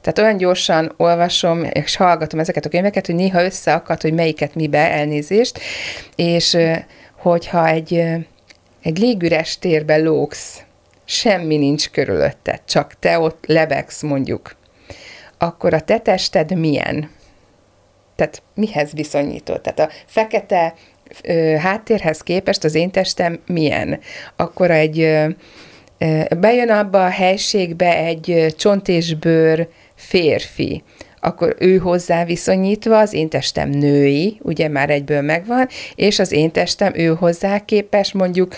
tehát 0.00 0.18
olyan 0.18 0.36
gyorsan 0.36 0.94
olvasom 0.96 1.64
és 1.64 1.96
hallgatom 1.96 2.40
ezeket 2.40 2.64
a 2.64 2.68
könyveket, 2.68 3.06
hogy 3.06 3.14
néha 3.14 3.44
összeakad, 3.44 4.02
hogy 4.02 4.12
melyiket 4.12 4.54
mibe, 4.54 4.90
elnézést, 4.90 5.60
és 6.16 6.56
hogyha 7.16 7.68
egy, 7.68 7.94
egy 8.82 8.98
légüres 8.98 9.58
térbe 9.58 9.96
lógsz, 9.96 10.62
semmi 11.04 11.56
nincs 11.56 11.90
körülötted, 11.90 12.60
csak 12.64 12.94
te 12.98 13.18
ott 13.18 13.44
lebegsz 13.46 14.02
mondjuk, 14.02 14.56
akkor 15.38 15.74
a 15.74 15.80
te 15.80 15.98
tested 15.98 16.58
milyen? 16.58 17.10
Tehát 18.16 18.42
mihez 18.54 18.92
viszonyítod? 18.92 19.60
Tehát 19.60 19.78
a 19.78 19.94
fekete 20.06 20.74
ö, 21.24 21.54
háttérhez 21.58 22.20
képest 22.20 22.64
az 22.64 22.74
én 22.74 22.90
testem 22.90 23.40
milyen? 23.46 24.00
Akkor 24.36 24.70
egy 24.70 25.00
ö, 25.00 25.26
bejön 26.40 26.70
abba 26.70 27.04
a 27.04 27.08
helységbe 27.08 27.96
egy 27.96 28.54
csont 28.56 28.88
és 28.88 29.14
bőr 29.14 29.68
férfi, 29.94 30.82
akkor 31.20 31.56
ő 31.58 31.76
hozzá 31.76 32.24
viszonyítva 32.24 32.98
az 32.98 33.12
én 33.12 33.28
testem 33.28 33.68
női, 33.68 34.38
ugye 34.42 34.68
már 34.68 34.90
egyből 34.90 35.20
megvan, 35.20 35.68
és 35.94 36.18
az 36.18 36.32
én 36.32 36.50
testem 36.50 36.92
ő 36.94 37.06
hozzá 37.06 37.58
képes 37.58 38.12
mondjuk 38.12 38.54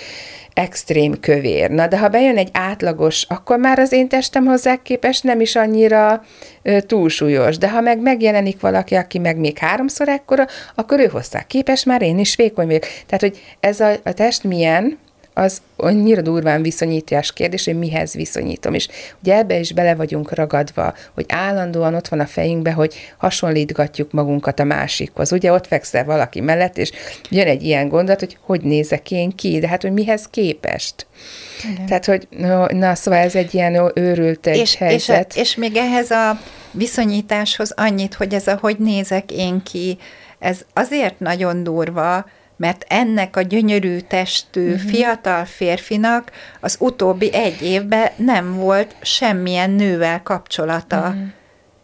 extrém 0.54 1.20
kövér. 1.20 1.70
Na, 1.70 1.86
de 1.86 1.98
ha 1.98 2.08
bejön 2.08 2.36
egy 2.36 2.48
átlagos, 2.52 3.26
akkor 3.28 3.58
már 3.58 3.78
az 3.78 3.92
én 3.92 4.08
testem 4.08 4.44
hozzá 4.44 4.76
képes 4.76 5.20
nem 5.20 5.40
is 5.40 5.56
annyira 5.56 6.24
ö, 6.62 6.80
túlsúlyos. 6.80 7.58
De 7.58 7.70
ha 7.70 7.80
meg 7.80 8.00
megjelenik 8.00 8.60
valaki, 8.60 8.94
aki 8.94 9.18
meg 9.18 9.36
még 9.36 9.58
háromszor 9.58 10.08
ekkora, 10.08 10.46
akkor 10.74 11.00
ő 11.00 11.06
hozzá 11.06 11.42
képes, 11.42 11.84
már 11.84 12.02
én 12.02 12.18
is 12.18 12.36
vékony 12.36 12.66
vagyok. 12.66 12.82
Tehát, 13.06 13.20
hogy 13.20 13.40
ez 13.60 13.80
a, 13.80 13.92
a 14.04 14.12
test 14.12 14.44
milyen, 14.44 14.98
az 15.34 15.62
annyira 15.76 16.20
durván 16.20 16.62
viszonyítás 16.62 17.32
kérdés, 17.32 17.64
hogy 17.64 17.78
mihez 17.78 18.12
viszonyítom. 18.12 18.74
És 18.74 18.88
ugye 19.22 19.36
ebbe 19.36 19.58
is 19.58 19.72
bele 19.72 19.94
vagyunk 19.94 20.34
ragadva, 20.34 20.94
hogy 21.14 21.24
állandóan 21.28 21.94
ott 21.94 22.08
van 22.08 22.20
a 22.20 22.26
fejünkbe, 22.26 22.72
hogy 22.72 22.94
hasonlítgatjuk 23.16 24.12
magunkat 24.12 24.60
a 24.60 24.64
másikhoz. 24.64 25.32
Ugye 25.32 25.52
ott 25.52 25.66
fekszel 25.66 26.04
valaki 26.04 26.40
mellett, 26.40 26.78
és 26.78 26.90
jön 27.30 27.46
egy 27.46 27.62
ilyen 27.62 27.88
gondolat, 27.88 28.20
hogy 28.20 28.38
hogy 28.40 28.60
nézek 28.60 29.10
én 29.10 29.30
ki, 29.30 29.58
de 29.58 29.68
hát, 29.68 29.82
hogy 29.82 29.92
mihez 29.92 30.26
képest. 30.30 31.06
Igen. 31.72 31.86
Tehát, 31.86 32.04
hogy 32.04 32.28
na, 32.68 32.94
szóval 32.94 33.20
ez 33.20 33.34
egy 33.34 33.54
ilyen 33.54 33.90
őrült 33.94 34.46
egy 34.46 34.56
és, 34.56 34.74
helyzet. 34.74 35.34
És, 35.34 35.36
a, 35.36 35.40
és 35.40 35.54
még 35.54 35.76
ehhez 35.76 36.10
a 36.10 36.40
viszonyításhoz 36.70 37.72
annyit, 37.76 38.14
hogy 38.14 38.34
ez 38.34 38.46
a 38.46 38.58
hogy 38.60 38.76
nézek 38.78 39.32
én 39.32 39.62
ki, 39.62 39.98
ez 40.38 40.60
azért 40.72 41.20
nagyon 41.20 41.62
durva, 41.62 42.24
mert 42.56 42.84
ennek 42.88 43.36
a 43.36 43.42
gyönyörű 43.42 43.98
testű 43.98 44.72
uh-huh. 44.72 44.90
fiatal 44.90 45.44
férfinak 45.44 46.30
az 46.60 46.76
utóbbi 46.80 47.34
egy 47.34 47.62
évben 47.62 48.10
nem 48.16 48.54
volt 48.54 48.96
semmilyen 49.02 49.70
nővel 49.70 50.22
kapcsolata. 50.22 50.98
Uh-huh. 50.98 51.22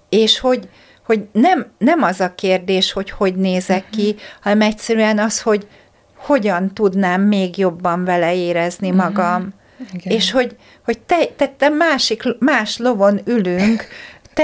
És 0.09 0.39
hogy, 0.39 0.69
hogy 1.07 1.25
nem, 1.33 1.67
nem 1.79 2.03
az 2.03 2.21
a 2.21 2.35
kérdés, 2.35 2.93
hogy 2.93 3.11
hogy 3.11 3.35
nézek 3.35 3.85
uh-huh. 3.91 3.97
ki, 3.97 4.17
hanem 4.41 4.61
egyszerűen 4.61 5.19
az, 5.19 5.41
hogy 5.41 5.69
hogyan 6.17 6.75
tudnám 6.75 7.21
még 7.23 7.59
jobban 7.59 8.05
vele 8.05 8.35
érezni 8.35 8.91
uh-huh. 8.91 9.05
magam. 9.05 9.49
Igen. 9.93 10.17
És 10.17 10.31
hogy, 10.31 10.57
hogy 10.85 10.99
te, 10.99 11.27
te, 11.37 11.49
te 11.49 11.69
másik, 11.69 12.23
más 12.39 12.79
lovon 12.79 13.21
ülünk, 13.25 13.89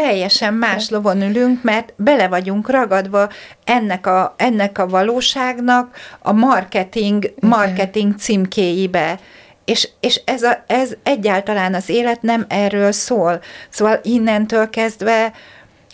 teljesen 0.02 0.54
más 0.54 0.88
lovon 0.90 1.22
ülünk, 1.22 1.62
mert 1.62 1.92
bele 1.96 2.28
vagyunk 2.28 2.70
ragadva 2.70 3.28
ennek 3.64 4.06
a, 4.06 4.34
ennek 4.36 4.78
a 4.78 4.86
valóságnak 4.86 5.96
a 6.18 6.32
marketing, 6.32 7.34
marketing 7.40 8.14
címkéibe. 8.18 9.18
És, 9.64 9.88
és 10.00 10.20
ez, 10.24 10.42
a, 10.42 10.64
ez 10.66 10.92
egyáltalán 11.02 11.74
az 11.74 11.88
élet 11.88 12.22
nem 12.22 12.44
erről 12.48 12.92
szól. 12.92 13.40
Szóval 13.68 14.00
innentől 14.02 14.70
kezdve 14.70 15.32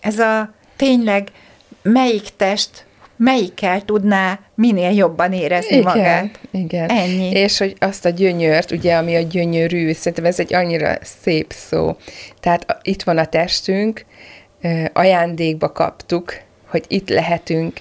ez 0.01 0.19
a 0.19 0.51
tényleg 0.77 1.29
melyik 1.83 2.37
test 2.37 2.85
melyikkel 3.23 3.83
tudná 3.83 4.39
minél 4.55 4.91
jobban 4.91 5.33
érezni 5.33 5.77
igen, 5.77 5.97
magát. 5.97 6.39
Igen, 6.51 6.89
Ennyi. 6.89 7.31
És 7.31 7.59
hogy 7.59 7.77
azt 7.79 8.05
a 8.05 8.09
gyönyört, 8.09 8.71
ugye, 8.71 8.95
ami 8.95 9.17
a 9.17 9.21
gyönyörű, 9.21 9.93
szerintem 9.93 10.25
ez 10.25 10.41
egy 10.41 10.55
annyira 10.55 10.99
szép 11.23 11.53
szó. 11.53 11.97
Tehát 12.41 12.77
itt 12.83 13.03
van 13.03 13.19
a 13.19 13.25
testünk, 13.25 14.05
ajándékba 14.93 15.73
kaptuk, 15.73 16.35
hogy 16.67 16.85
itt 16.89 17.09
lehetünk 17.09 17.81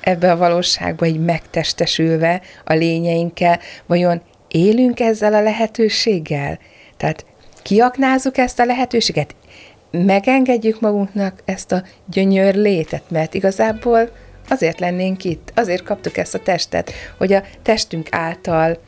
ebbe 0.00 0.30
a 0.30 0.36
valóságba 0.36 1.06
így 1.06 1.20
megtestesülve 1.20 2.40
a 2.64 2.72
lényeinkkel, 2.72 3.58
vajon 3.86 4.22
élünk 4.48 5.00
ezzel 5.00 5.34
a 5.34 5.42
lehetőséggel? 5.42 6.58
Tehát 6.96 7.24
kiaknázzuk 7.62 8.38
ezt 8.38 8.58
a 8.58 8.64
lehetőséget? 8.64 9.34
Megengedjük 9.90 10.80
magunknak 10.80 11.42
ezt 11.44 11.72
a 11.72 11.82
gyönyör 12.06 12.54
létet, 12.54 13.02
mert 13.10 13.34
igazából 13.34 14.10
azért 14.48 14.80
lennénk 14.80 15.24
itt, 15.24 15.52
azért 15.54 15.82
kaptuk 15.82 16.16
ezt 16.16 16.34
a 16.34 16.38
testet, 16.38 16.92
hogy 17.18 17.32
a 17.32 17.42
testünk 17.62 18.08
által 18.10 18.78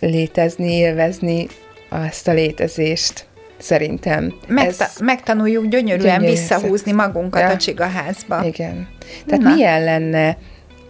létezni, 0.00 0.72
élvezni 0.72 1.46
azt 1.88 2.28
a 2.28 2.32
létezést. 2.32 3.26
Szerintem. 3.58 4.34
Megta- 4.48 4.84
ez 4.84 4.96
megtanuljuk 5.00 5.66
gyönyörűen 5.66 6.18
gyönyörű 6.18 6.32
visszahúzni 6.32 6.92
magunkat 6.92 7.40
ja. 7.40 7.48
a 7.48 7.56
csigaházba. 7.56 8.44
Igen. 8.44 8.88
Tehát 9.26 9.44
Na. 9.44 9.54
milyen 9.54 9.84
lenne 9.84 10.38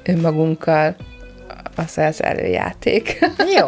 önmagunkkal 0.05 0.97
az 1.77 1.99
az 1.99 2.23
előjáték? 2.23 3.19
Jó. 3.59 3.67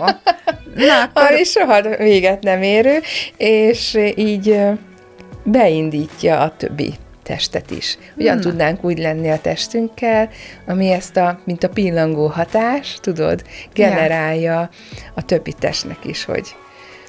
Na, 0.75 1.03
akkor... 1.05 1.31
Ami 1.31 1.45
soha 1.45 1.97
véget 1.97 2.43
nem 2.43 2.63
érő, 2.63 2.99
és 3.37 3.99
így 4.15 4.61
beindítja 5.45 6.41
a 6.41 6.57
többi 6.57 6.95
testet 7.29 7.71
is. 7.71 7.99
Hogyan 8.15 8.33
hmm. 8.33 8.41
tudnánk 8.41 8.85
úgy 8.85 8.99
lenni 8.99 9.31
a 9.31 9.41
testünkkel, 9.41 10.29
ami 10.67 10.91
ezt 10.91 11.17
a, 11.17 11.41
mint 11.45 11.65
a 11.65 11.69
pillangó 11.69 12.27
hatás, 12.27 12.99
tudod, 13.01 13.45
generálja 13.73 14.53
ja. 14.53 14.71
a 15.15 15.23
többi 15.23 15.53
testnek 15.53 16.05
is, 16.05 16.25
hogy 16.25 16.57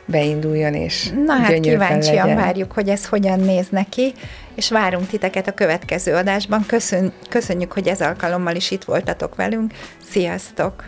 beinduljon, 0.05 0.73
és 0.73 1.11
Na 1.25 1.33
hát 1.33 1.59
kíváncsian 1.59 2.27
legyen. 2.27 2.43
várjuk, 2.43 2.71
hogy 2.71 2.89
ez 2.89 3.05
hogyan 3.05 3.39
néz 3.39 3.67
neki, 3.69 4.13
és 4.55 4.69
várunk 4.69 5.07
titeket 5.07 5.47
a 5.47 5.51
következő 5.53 6.13
adásban. 6.13 6.65
Köszön, 6.65 7.13
köszönjük, 7.29 7.71
hogy 7.71 7.87
ez 7.87 8.01
alkalommal 8.01 8.55
is 8.55 8.71
itt 8.71 8.83
voltatok 8.83 9.35
velünk. 9.35 9.73
Sziasztok! 10.09 10.85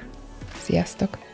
Sziasztok! 0.64 1.31